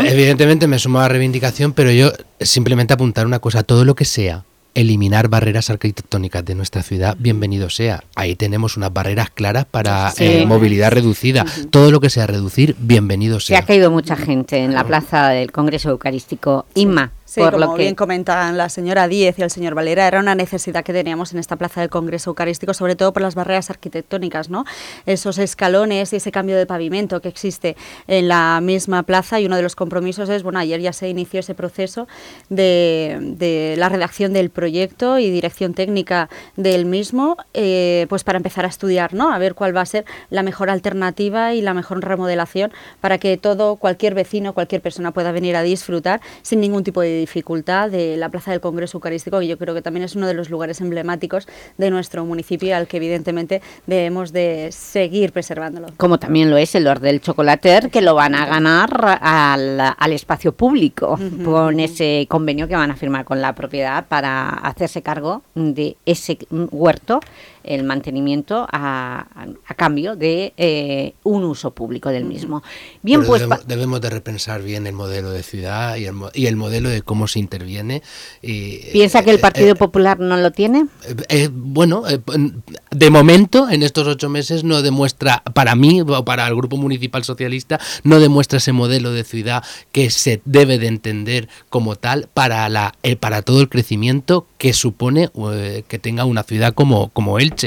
evidentemente 0.06 0.68
me 0.68 0.78
sumo 0.78 1.00
a 1.00 1.04
la 1.04 1.10
reivindicación 1.10 1.74
pero 1.74 1.92
yo 1.92 2.12
simplemente 2.40 2.94
apuntar 2.94 3.26
una 3.26 3.40
cosa 3.40 3.64
todo 3.64 3.84
lo 3.84 3.96
que 3.96 4.06
sea 4.06 4.44
eliminar 4.76 5.28
barreras 5.28 5.70
arquitectónicas 5.70 6.46
de 6.46 6.56
nuestra 6.56 6.84
ciudad, 6.84 7.18
bienvenido 7.20 7.70
sea. 7.70 8.04
Ahí 8.16 8.36
tenemos 8.36 8.78
unas 8.78 8.94
barreras 8.94 9.30
claras 9.30 9.66
para 9.66 10.14
eh, 10.18 10.46
movilidad 10.46 10.92
reducida. 10.92 11.46
Todo 11.70 11.92
lo 11.92 12.00
que 12.00 12.10
sea 12.10 12.28
reducir, 12.28 12.76
bienvenido 12.80 13.40
sea. 13.40 13.58
Se 13.58 13.64
ha 13.64 13.66
caído 13.66 13.92
mucha 13.92 14.16
gente 14.16 14.58
en 14.58 14.74
la 14.74 14.86
plaza 14.86 15.30
del 15.30 15.52
Congreso 15.52 15.90
Eucarístico. 15.90 16.66
Inma. 16.76 17.12
Sí, 17.30 17.42
como 17.42 17.60
lo 17.60 17.76
que... 17.76 17.84
bien 17.84 17.94
comentan 17.94 18.58
la 18.58 18.70
señora 18.70 19.08
Díez 19.08 19.38
y 19.38 19.44
el 19.44 19.52
señor 19.52 19.76
Valera, 19.76 20.08
era 20.08 20.20
una 20.20 20.34
necesidad 20.34 20.84
que 20.84 20.94
teníamos 20.94 21.32
en 21.32 21.38
esta 21.38 21.58
plaza 21.58 21.80
del 21.80 21.92
Congreso 21.92 22.32
Eucarístico, 22.32 22.74
sobre 22.74 22.96
todo 22.96 23.14
por 23.14 23.22
las 23.22 23.36
barreras 23.36 23.70
arquitectónicas, 23.70 24.50
¿no? 24.50 24.66
Esos 25.06 25.38
escalones 25.38 26.12
y 26.12 26.16
ese 26.16 26.32
cambio 26.32 26.58
de 26.58 26.66
pavimento 26.66 27.22
que 27.22 27.30
existe 27.30 27.78
en 28.08 28.30
la 28.30 28.60
misma 28.64 29.04
plaza 29.04 29.40
y 29.40 29.46
uno 29.46 29.58
de 29.58 29.62
los 29.62 29.76
compromisos 29.76 30.28
es, 30.30 30.42
bueno, 30.42 30.58
ayer 30.58 30.82
ya 30.82 30.92
se 30.92 31.08
inició 31.08 31.42
ese 31.42 31.54
proceso 31.54 32.08
de, 32.50 33.76
la 33.78 33.90
redacción 33.90 34.34
del 34.34 34.50
proyecto 34.50 35.20
y 35.20 35.30
dirección 35.30 35.76
técnica 35.76 36.30
del 36.56 36.88
mismo, 36.88 37.38
eh, 37.54 38.08
pues 38.10 38.24
para 38.24 38.38
empezar 38.38 38.66
a 38.66 38.70
estudiar, 38.70 39.14
¿no? 39.14 39.32
A 39.32 39.38
ver 39.38 39.54
cuál 39.54 39.78
va 39.78 39.82
a 39.82 39.86
ser 39.86 40.04
la 40.32 40.42
mejor 40.42 40.72
alternativa 40.72 41.54
y 41.54 41.62
la 41.62 41.76
mejor 41.76 42.04
remodelación 42.04 42.72
para 43.02 43.20
que 43.20 43.38
todo, 43.38 43.76
cualquier 43.76 44.16
vecino, 44.16 44.54
cualquier 44.54 44.82
persona 44.82 45.12
pueda 45.12 45.32
venir 45.32 45.56
a 45.56 45.62
disfrutar 45.62 46.22
sin 46.42 46.60
ningún 46.60 46.84
tipo 46.84 47.02
de 47.02 47.19
dificultad 47.20 47.90
de 47.90 48.18
la 48.18 48.30
Plaza 48.30 48.52
del 48.52 48.60
Congreso 48.60 48.98
Eucarístico, 48.98 49.40
que 49.40 49.48
yo 49.48 49.58
creo 49.58 49.76
que 49.76 49.82
también 49.82 50.04
es 50.04 50.16
uno 50.16 50.28
de 50.28 50.34
los 50.34 50.50
lugares 50.50 50.82
emblemáticos 50.82 51.48
de 51.78 51.90
nuestro 51.90 52.26
municipio, 52.26 52.76
al 52.76 52.88
que 52.88 52.98
evidentemente 52.98 53.62
debemos 53.88 54.34
de 54.34 54.70
seguir 54.72 55.32
preservándolo. 55.32 55.88
Como 55.98 56.20
también 56.20 56.50
lo 56.50 56.58
es 56.58 56.76
el 56.76 56.84
Lord 56.86 57.02
del 57.02 57.22
Chocolater, 57.22 57.90
que 57.90 58.02
lo 58.02 58.16
van 58.16 58.36
a 58.36 58.46
ganar 58.46 59.20
al, 59.22 60.14
espacio 60.14 60.54
público, 60.54 61.20
con 61.46 61.80
ese 61.80 62.26
convenio 62.28 62.68
que 62.68 62.76
van 62.76 62.92
a 62.92 62.96
firmar 62.96 63.26
con 63.26 63.42
la 63.42 63.54
propiedad 63.54 64.08
para 64.08 64.50
hacerse 64.50 65.02
cargo 65.02 65.44
de 65.56 65.96
ese 66.06 66.38
huerto 66.50 67.20
el 67.70 67.84
mantenimiento 67.84 68.68
a, 68.72 69.28
cambio 69.78 70.16
de 70.18 70.54
eh, 70.58 71.14
un 71.24 71.44
uso 71.44 71.72
público 71.72 72.10
del 72.10 72.26
mismo. 72.26 72.64
Bien, 73.02 73.24
pues 73.24 73.44
debemos, 73.66 74.02
de 74.02 74.10
repensar 74.10 74.62
bien 74.62 74.88
el 74.88 74.94
modelo 74.94 75.30
de 75.30 75.44
ciudad 75.44 75.96
y 75.96 76.06
el, 76.06 76.16
y 76.34 76.48
el 76.48 76.58
modelo 76.58 76.90
de 76.90 77.02
cómo 77.04 77.28
se 77.28 77.40
interviene. 77.40 78.02
Y, 78.42 78.80
¿Piensa 78.92 79.24
que 79.24 79.30
el 79.30 79.38
eh, 79.38 79.40
Partido 79.40 79.70
eh, 79.70 79.76
Popular 79.76 80.20
no 80.20 80.36
lo 80.36 80.52
tiene? 80.52 80.88
bueno, 81.52 82.04
de 82.92 83.10
momento, 83.10 83.70
en 83.70 83.84
estos 83.84 84.08
ocho 84.08 84.30
meses, 84.30 84.64
no 84.64 84.82
demuestra, 84.82 85.44
para 85.54 85.76
mí 85.76 86.02
o 86.02 86.26
para 86.26 86.48
el 86.48 86.56
Grupo 86.56 86.76
Municipal 86.76 87.24
Socialista, 87.24 87.80
no 88.04 88.20
demuestra 88.20 88.58
ese 88.58 88.72
modelo 88.72 89.12
de 89.12 89.24
ciudad 89.24 89.64
que 89.92 90.10
se 90.10 90.42
debe 90.44 90.80
de 90.80 90.88
entender 90.88 91.48
como 91.70 91.96
tal 91.96 92.28
para, 92.34 92.68
la, 92.68 92.96
para 93.20 93.44
todo 93.44 93.62
el 93.62 93.70
crecimiento 93.70 94.48
que 94.58 94.74
supone 94.74 95.30
que 95.88 96.00
tenga 96.00 96.26
una 96.26 96.44
ciudad 96.44 96.74
como, 96.74 97.10
como 97.10 97.40
Elche 97.40 97.59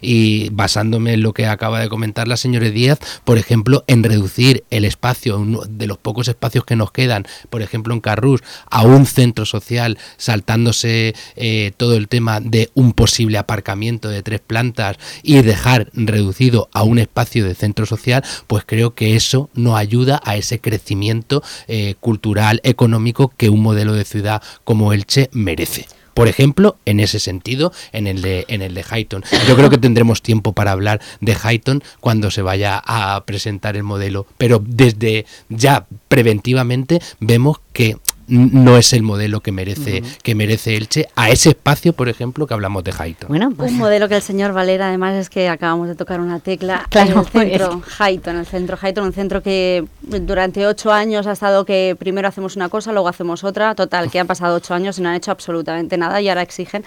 y 0.00 0.50
basándome 0.50 1.14
en 1.14 1.22
lo 1.22 1.32
que 1.32 1.46
acaba 1.46 1.80
de 1.80 1.88
comentar 1.88 2.28
la 2.28 2.36
señora 2.36 2.70
Díaz, 2.70 2.98
por 3.24 3.38
ejemplo, 3.38 3.84
en 3.86 4.02
reducir 4.02 4.64
el 4.70 4.84
espacio, 4.84 5.44
de 5.68 5.86
los 5.86 5.98
pocos 5.98 6.28
espacios 6.28 6.64
que 6.64 6.76
nos 6.76 6.92
quedan, 6.92 7.26
por 7.50 7.62
ejemplo 7.62 7.94
en 7.94 8.00
Carrús, 8.00 8.42
a 8.70 8.82
un 8.82 9.06
centro 9.06 9.44
social, 9.44 9.98
saltándose 10.16 11.14
eh, 11.36 11.72
todo 11.76 11.96
el 11.96 12.08
tema 12.08 12.40
de 12.40 12.70
un 12.74 12.92
posible 12.92 13.38
aparcamiento 13.38 14.08
de 14.08 14.22
tres 14.22 14.40
plantas 14.40 14.96
y 15.22 15.40
dejar 15.42 15.90
reducido 15.92 16.68
a 16.72 16.82
un 16.82 16.98
espacio 16.98 17.44
de 17.44 17.54
centro 17.54 17.86
social, 17.86 18.24
pues 18.46 18.64
creo 18.66 18.94
que 18.94 19.16
eso 19.16 19.50
no 19.54 19.76
ayuda 19.76 20.20
a 20.24 20.36
ese 20.36 20.60
crecimiento 20.60 21.42
eh, 21.66 21.94
cultural, 22.00 22.60
económico 22.64 23.32
que 23.36 23.50
un 23.50 23.62
modelo 23.62 23.92
de 23.94 24.04
ciudad 24.04 24.42
como 24.64 24.92
Elche 24.92 25.30
merece. 25.32 25.97
Por 26.18 26.26
ejemplo, 26.26 26.78
en 26.84 26.98
ese 26.98 27.20
sentido, 27.20 27.72
en 27.92 28.08
el 28.08 28.22
de 28.22 28.44
en 28.48 28.60
el 28.60 28.74
de 28.74 28.82
Highton. 28.82 29.22
Yo 29.46 29.54
creo 29.54 29.70
que 29.70 29.78
tendremos 29.78 30.20
tiempo 30.20 30.52
para 30.52 30.72
hablar 30.72 31.00
de 31.20 31.36
Highton 31.36 31.84
cuando 32.00 32.32
se 32.32 32.42
vaya 32.42 32.82
a 32.84 33.22
presentar 33.24 33.76
el 33.76 33.84
modelo, 33.84 34.26
pero 34.36 34.60
desde 34.60 35.26
ya 35.48 35.86
preventivamente 36.08 37.00
vemos 37.20 37.60
que 37.72 37.98
no 38.28 38.76
es 38.76 38.92
el 38.92 39.02
modelo 39.02 39.40
que 39.40 39.52
merece 39.52 40.02
que 40.22 40.34
merece 40.34 40.76
Elche 40.76 41.08
a 41.16 41.30
ese 41.30 41.50
espacio, 41.50 41.92
por 41.92 42.08
ejemplo, 42.08 42.46
que 42.46 42.54
hablamos 42.54 42.84
de 42.84 42.92
Highton. 42.92 43.28
Bueno, 43.28 43.50
pues 43.56 43.72
un 43.72 43.78
modelo 43.78 44.08
que 44.08 44.16
el 44.16 44.22
señor 44.22 44.52
Valera, 44.52 44.88
además 44.88 45.14
es 45.14 45.30
que 45.30 45.48
acabamos 45.48 45.88
de 45.88 45.94
tocar 45.94 46.20
una 46.20 46.40
tecla 46.40 46.86
claro, 46.90 47.26
en 47.32 47.40
el 47.40 47.50
centro 47.50 47.82
Highton, 47.98 48.36
el 48.36 48.46
centro 48.46 48.78
Highton, 48.82 49.04
un 49.04 49.12
centro 49.12 49.42
que 49.42 49.84
durante 50.02 50.66
ocho 50.66 50.92
años 50.92 51.26
ha 51.26 51.32
estado 51.32 51.64
que 51.64 51.96
primero 51.98 52.28
hacemos 52.28 52.56
una 52.56 52.68
cosa, 52.68 52.92
luego 52.92 53.08
hacemos 53.08 53.44
otra, 53.44 53.74
total, 53.74 54.10
que 54.10 54.20
han 54.20 54.26
pasado 54.26 54.56
ocho 54.56 54.74
años 54.74 54.98
y 54.98 55.02
no 55.02 55.08
han 55.08 55.14
hecho 55.14 55.30
absolutamente 55.30 55.96
nada 55.96 56.20
y 56.20 56.28
ahora 56.28 56.42
exigen 56.42 56.84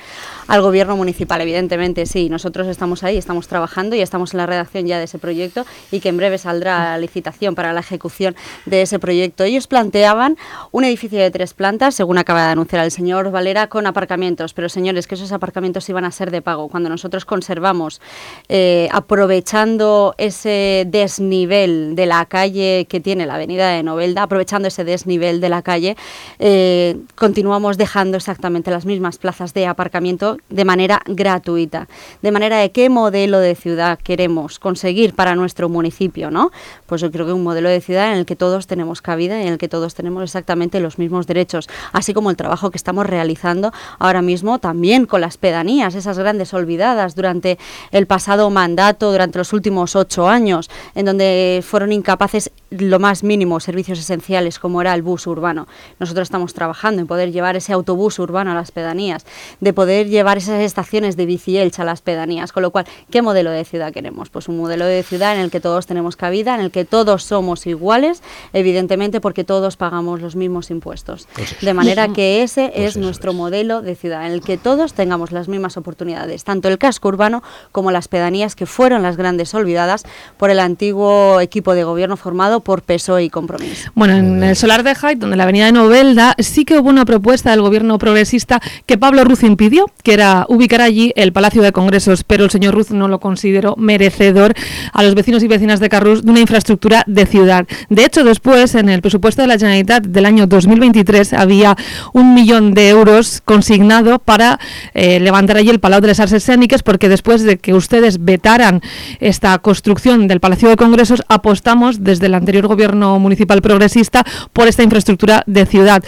al 0.48 0.62
gobierno 0.62 0.96
municipal, 0.96 1.42
evidentemente, 1.42 2.06
sí, 2.06 2.30
nosotros 2.30 2.68
estamos 2.68 3.04
ahí, 3.04 3.18
estamos 3.18 3.48
trabajando 3.48 3.96
y 3.96 4.02
estamos 4.02 4.34
en 4.34 4.38
la 4.38 4.46
redacción 4.46 4.86
ya 4.86 4.98
de 4.98 5.06
ese 5.06 5.18
proyecto 5.18 5.66
y 5.92 6.00
que 6.00 6.10
en 6.10 6.18
breve 6.18 6.38
saldrá 6.38 6.92
la 6.92 6.98
licitación 6.98 7.56
para 7.56 7.74
la 7.74 7.80
ejecución 7.80 8.36
de 8.66 8.84
ese 8.84 9.00
proyecto. 9.00 9.44
Ellos 9.44 9.68
planteaban 9.68 10.38
un 10.72 10.84
edificio 10.84 11.20
de 11.20 11.31
tres 11.32 11.54
plantas, 11.54 11.96
según 11.96 12.18
acaba 12.18 12.46
de 12.46 12.52
anunciar 12.52 12.84
el 12.84 12.92
señor 12.92 13.32
Valera, 13.32 13.68
con 13.68 13.88
aparcamientos. 13.88 14.54
Pero 14.54 14.70
señores, 14.70 15.08
que 15.08 15.16
esos 15.16 15.32
aparcamientos 15.32 15.88
iban 15.90 16.06
a 16.06 16.12
ser 16.12 16.32
de 16.32 16.42
pago. 16.42 16.68
Cuando 16.68 16.90
nosotros 16.90 17.26
conservamos, 17.26 18.02
eh, 18.50 18.90
aprovechando 18.92 20.16
ese 20.18 20.86
desnivel 20.88 21.96
de 21.96 22.06
la 22.06 22.26
calle 22.26 22.86
que 22.90 23.00
tiene 23.00 23.26
la 23.26 23.36
avenida 23.36 23.70
de 23.70 23.84
Novelda, 23.84 24.24
aprovechando 24.24 24.68
ese 24.68 24.84
desnivel 24.84 25.42
de 25.42 25.50
la 25.50 25.62
calle, 25.62 25.98
eh, 26.40 26.98
continuamos 27.16 27.78
dejando 27.78 28.18
exactamente 28.18 28.72
las 28.72 28.86
mismas 28.86 29.18
plazas 29.18 29.54
de 29.54 29.68
aparcamiento 29.68 30.38
de 30.50 30.66
manera 30.66 31.02
gratuita. 31.06 31.88
De 32.22 32.32
manera 32.32 32.58
de 32.58 32.72
qué 32.72 32.90
modelo 32.90 33.40
de 33.40 33.56
ciudad 33.56 34.00
queremos 34.00 34.60
conseguir 34.60 35.14
para 35.14 35.36
nuestro 35.36 35.70
municipio, 35.70 36.32
¿no? 36.32 36.52
Pues 36.86 37.02
yo 37.02 37.12
creo 37.12 37.26
que 37.26 37.34
un 37.34 37.44
modelo 37.44 37.70
de 37.70 37.82
ciudad 37.82 38.12
en 38.12 38.20
el 38.20 38.26
que 38.26 38.36
todos 38.36 38.68
tenemos 38.68 39.02
cabida 39.02 39.40
y 39.40 39.48
en 39.48 39.54
el 39.54 39.58
que 39.58 39.68
todos 39.68 39.96
tenemos 39.96 40.24
exactamente 40.24 40.80
los 40.80 40.98
mismos 40.98 41.21
derechos, 41.28 41.70
así 41.92 42.14
como 42.14 42.30
el 42.30 42.38
trabajo 42.38 42.72
que 42.72 42.78
estamos 42.78 43.06
realizando 43.06 43.72
ahora 44.00 44.22
mismo 44.22 44.60
también 44.60 45.06
con 45.06 45.22
las 45.22 45.38
pedanías, 45.38 45.96
esas 45.96 46.18
grandes 46.18 46.54
olvidadas 46.54 47.16
durante 47.16 47.58
el 47.92 48.08
pasado 48.08 48.50
mandato, 48.50 49.12
durante 49.12 49.38
los 49.38 49.54
últimos 49.54 49.96
ocho 49.96 50.28
años, 50.28 50.70
en 50.96 51.06
donde 51.06 51.64
fueron 51.66 51.92
incapaces 51.92 52.52
lo 52.72 53.00
más 53.00 53.24
mínimo 53.24 53.60
servicios 53.60 54.00
esenciales 54.00 54.58
como 54.58 54.82
era 54.82 54.96
el 54.96 55.02
bus 55.02 55.28
urbano. 55.28 55.68
Nosotros 56.00 56.26
estamos 56.26 56.54
trabajando 56.54 57.02
en 57.02 57.08
poder 57.08 57.32
llevar 57.32 57.56
ese 57.58 57.74
autobús 57.74 58.18
urbano 58.18 58.52
a 58.52 58.56
las 58.56 58.72
pedanías, 58.72 59.26
de 59.60 59.74
poder 59.74 60.08
llevar 60.08 60.38
esas 60.38 60.62
estaciones 60.62 61.18
de 61.18 61.26
bici 61.26 61.52
a 61.58 61.84
las 61.84 62.02
pedanías, 62.02 62.54
con 62.54 62.64
lo 62.64 62.72
cual, 62.72 62.86
¿qué 63.10 63.22
modelo 63.22 63.52
de 63.52 63.66
ciudad 63.66 63.92
queremos? 63.92 64.30
Pues 64.30 64.48
un 64.48 64.58
modelo 64.58 64.86
de 64.86 65.04
ciudad 65.04 65.36
en 65.36 65.42
el 65.42 65.52
que 65.52 65.60
todos 65.60 65.86
tenemos 65.86 66.16
cabida, 66.16 66.56
en 66.56 66.62
el 66.62 66.72
que 66.72 66.86
todos 66.86 67.24
somos 67.24 67.68
iguales, 67.68 68.24
evidentemente 68.54 69.20
porque 69.20 69.44
todos 69.44 69.76
pagamos 69.76 70.22
los 70.22 70.38
mismos 70.38 70.72
impuestos. 70.72 71.28
Pues 71.34 71.60
de 71.60 71.74
manera 71.74 72.08
que 72.14 72.42
ese 72.42 72.72
pues 72.74 72.96
es 72.96 72.98
nuestro 72.98 73.34
modelo 73.34 73.82
de 73.82 73.96
ciudad, 73.96 74.26
en 74.26 74.32
el 74.32 74.42
que 74.42 74.58
todos 74.58 74.94
tengamos 74.94 75.32
las 75.32 75.50
mismas 75.50 75.76
oportunidades, 75.76 76.46
tanto 76.46 76.70
el 76.70 76.78
casco 76.78 77.10
urbano 77.10 77.44
como 77.74 77.92
las 77.92 78.08
pedanías 78.08 78.56
que 78.56 78.66
fueron 78.66 79.02
las 79.02 79.18
grandes 79.18 79.54
olvidadas 79.54 80.04
por 80.38 80.50
el 80.50 80.60
antiguo 80.60 81.42
equipo 81.42 81.74
de 81.74 81.84
gobierno 81.84 82.16
formado 82.16 82.61
por 82.62 82.82
PSOE 82.82 83.26
y 83.26 83.30
Compromiso. 83.30 83.92
Bueno, 83.96 84.16
en 84.16 84.44
el 84.44 84.56
solar 84.56 84.84
de 84.84 84.96
Hyde, 84.96 85.16
donde 85.16 85.36
la 85.36 85.44
avenida 85.44 85.66
de 85.66 85.72
Novelda, 85.72 86.36
sí 86.40 86.66
que 86.66 86.78
hubo 86.78 86.90
una 86.90 87.06
propuesta 87.06 87.52
del 87.52 87.62
gobierno 87.62 87.98
progresista 87.98 88.62
que 88.86 88.98
Pablo 88.98 89.24
Ruz 89.24 89.44
impidió, 89.44 89.86
que 90.04 90.14
era 90.14 90.46
ubicar 90.50 90.82
allí 90.82 91.14
el 91.16 91.34
Palacio 91.34 91.62
de 91.62 91.72
Congresos, 91.72 92.24
pero 92.24 92.44
el 92.46 92.52
señor 92.52 92.74
Ruz 92.74 92.92
no 92.92 93.08
lo 93.08 93.20
consideró 93.20 93.76
merecedor 93.78 94.54
a 94.94 95.04
los 95.04 95.16
vecinos 95.16 95.44
y 95.44 95.48
vecinas 95.48 95.80
de 95.80 95.90
Carrús 95.90 96.24
de 96.24 96.32
una 96.32 96.40
infraestructura 96.40 97.04
de 97.08 97.26
ciudad. 97.26 97.68
De 97.90 98.06
hecho, 98.06 98.24
después, 98.24 98.76
en 98.76 98.90
el 98.90 99.02
presupuesto 99.02 99.42
de 99.42 99.48
la 99.48 99.58
Generalitat 99.58 100.06
del 100.06 100.26
año 100.26 100.48
2023, 100.48 101.34
había 101.34 101.76
un 102.14 102.34
millón 102.34 102.74
de 102.74 102.90
euros 102.90 103.42
consignado 103.44 104.20
para 104.20 104.60
eh, 104.94 105.20
levantar 105.20 105.58
allí 105.58 105.70
el 105.70 105.80
Palau 105.80 106.02
de 106.02 106.08
las 106.08 106.20
Artes 106.20 106.44
Escénicas, 106.44 106.84
porque 106.84 107.10
después 107.10 107.44
de 107.44 107.58
que 107.58 107.74
ustedes 107.74 108.24
vetaran 108.24 108.82
esta 109.20 109.58
construcción 109.60 110.28
del 110.28 110.40
Palacio 110.40 110.70
de 110.70 110.76
Congresos, 110.76 111.24
apostamos 111.28 112.04
desde 112.04 112.28
el 112.28 112.34
gobierno 112.68 113.20
municipal 113.20 113.62
progresista 113.62 114.24
por 114.54 114.68
esta 114.68 114.84
infraestructura 114.84 115.44
de 115.46 115.66
ciudad. 115.66 116.04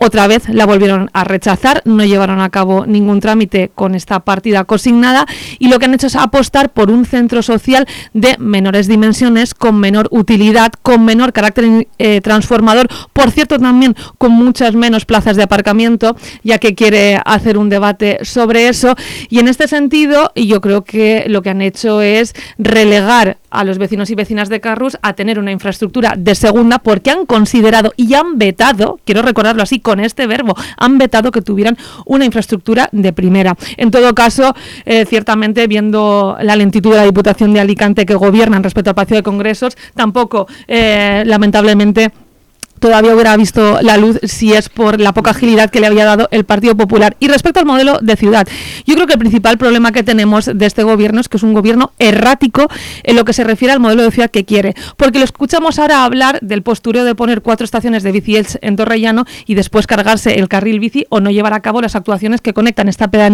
Otra 0.00 0.26
vez 0.28 0.48
la 0.48 0.64
volvieron 0.64 1.10
a 1.12 1.24
rechazar, 1.24 1.82
no 1.84 2.04
llevaron 2.04 2.40
a 2.40 2.50
cabo 2.50 2.86
ningún 2.86 3.20
trámite 3.20 3.70
con 3.74 3.94
esta 3.94 4.20
partida 4.20 4.64
consignada 4.64 5.26
y 5.58 5.68
lo 5.68 5.78
que 5.78 5.86
han 5.86 5.94
hecho 5.94 6.06
es 6.06 6.16
apostar 6.16 6.70
por 6.70 6.90
un 6.90 7.04
centro 7.04 7.42
social 7.42 7.86
de 8.14 8.36
menores 8.38 8.86
dimensiones, 8.86 9.54
con 9.54 9.80
menor 9.80 10.08
utilidad, 10.10 10.72
con 10.82 11.04
menor 11.04 11.32
carácter 11.32 11.88
eh, 11.98 12.20
transformador, 12.20 12.88
por 13.12 13.30
cierto 13.30 13.58
también 13.58 13.96
con 14.18 14.32
muchas 14.32 14.74
menos 14.74 15.04
plazas 15.04 15.36
de 15.36 15.42
aparcamiento, 15.42 16.16
ya 16.42 16.58
que 16.58 16.74
quiere 16.74 17.20
hacer 17.24 17.58
un 17.58 17.68
debate 17.68 18.20
sobre 18.22 18.68
eso. 18.68 18.94
Y 19.28 19.40
en 19.40 19.48
este 19.48 19.66
sentido, 19.66 20.32
yo 20.34 20.60
creo 20.60 20.84
que 20.84 21.24
lo 21.28 21.42
que 21.42 21.50
han 21.50 21.62
hecho 21.62 22.02
es 22.02 22.34
relegar 22.58 23.38
a 23.50 23.64
los 23.64 23.78
vecinos 23.78 24.10
y 24.10 24.14
vecinas 24.14 24.48
de 24.48 24.60
Carrus 24.60 24.98
a 25.02 25.14
tener 25.14 25.38
una 25.38 25.52
infraestructura 25.52 26.14
de 26.16 26.34
segunda 26.34 26.78
porque 26.78 27.10
han 27.10 27.26
considerado 27.26 27.92
y 27.96 28.14
han 28.14 28.38
vetado, 28.38 29.00
quiero 29.04 29.22
recordarlo 29.22 29.62
así 29.62 29.80
con 29.88 30.00
este 30.00 30.26
verbo, 30.26 30.54
han 30.76 30.98
vetado 30.98 31.30
que 31.32 31.40
tuvieran 31.40 31.78
una 32.04 32.26
infraestructura 32.26 32.90
de 32.92 33.14
primera. 33.14 33.56
En 33.78 33.90
todo 33.90 34.14
caso, 34.14 34.54
eh, 34.84 35.06
ciertamente 35.06 35.66
viendo 35.66 36.36
la 36.42 36.56
lentitud 36.56 36.90
de 36.90 36.98
la 36.98 37.04
Diputación 37.04 37.54
de 37.54 37.60
Alicante 37.60 38.04
que 38.04 38.14
gobiernan 38.14 38.62
respecto 38.62 38.90
al 38.90 38.96
Palacio 38.96 39.16
de 39.16 39.22
Congresos, 39.22 39.78
tampoco, 39.94 40.46
eh, 40.66 41.22
lamentablemente, 41.24 42.12
todavía 42.78 43.14
hubiera 43.14 43.36
visto 43.36 43.80
la 43.82 43.96
luz 43.96 44.18
si 44.22 44.52
es 44.52 44.68
por 44.68 45.00
la 45.00 45.12
poca 45.12 45.30
agilidad 45.30 45.70
que 45.70 45.80
le 45.80 45.86
había 45.86 46.04
dado 46.04 46.28
el 46.30 46.44
Partido 46.44 46.76
Popular. 46.76 47.16
Y 47.20 47.28
respecto 47.28 47.60
al 47.60 47.66
modelo 47.66 47.98
de 48.00 48.16
ciudad, 48.16 48.46
yo 48.86 48.94
creo 48.94 49.06
que 49.06 49.14
el 49.14 49.18
principal 49.18 49.58
problema 49.58 49.92
que 49.92 50.02
tenemos 50.02 50.46
de 50.46 50.66
este 50.66 50.82
gobierno 50.82 51.20
es 51.20 51.28
que 51.28 51.36
es 51.36 51.42
un 51.42 51.54
gobierno 51.54 51.92
errático 51.98 52.68
en 53.02 53.16
lo 53.16 53.24
que 53.24 53.32
se 53.32 53.44
refiere 53.44 53.72
al 53.72 53.80
modelo 53.80 54.02
de 54.02 54.10
ciudad 54.10 54.30
que 54.30 54.44
quiere. 54.44 54.74
Porque 54.96 55.18
lo 55.18 55.24
escuchamos 55.24 55.78
ahora 55.78 56.04
hablar 56.04 56.38
del 56.40 56.62
postureo 56.62 57.04
de 57.04 57.14
poner 57.14 57.42
cuatro 57.42 57.64
estaciones 57.64 58.02
de 58.02 58.12
bici 58.12 58.28
en 58.60 58.76
Torrellano 58.76 59.24
y 59.46 59.54
después 59.54 59.86
cargarse 59.86 60.38
el 60.38 60.48
carril 60.48 60.80
bici 60.80 61.06
o 61.08 61.20
no 61.20 61.30
llevar 61.30 61.54
a 61.54 61.60
cabo 61.60 61.80
las 61.80 61.96
actuaciones 61.96 62.40
que 62.40 62.52
conectan 62.52 62.88
esta 62.88 63.08
pedanía 63.08 63.28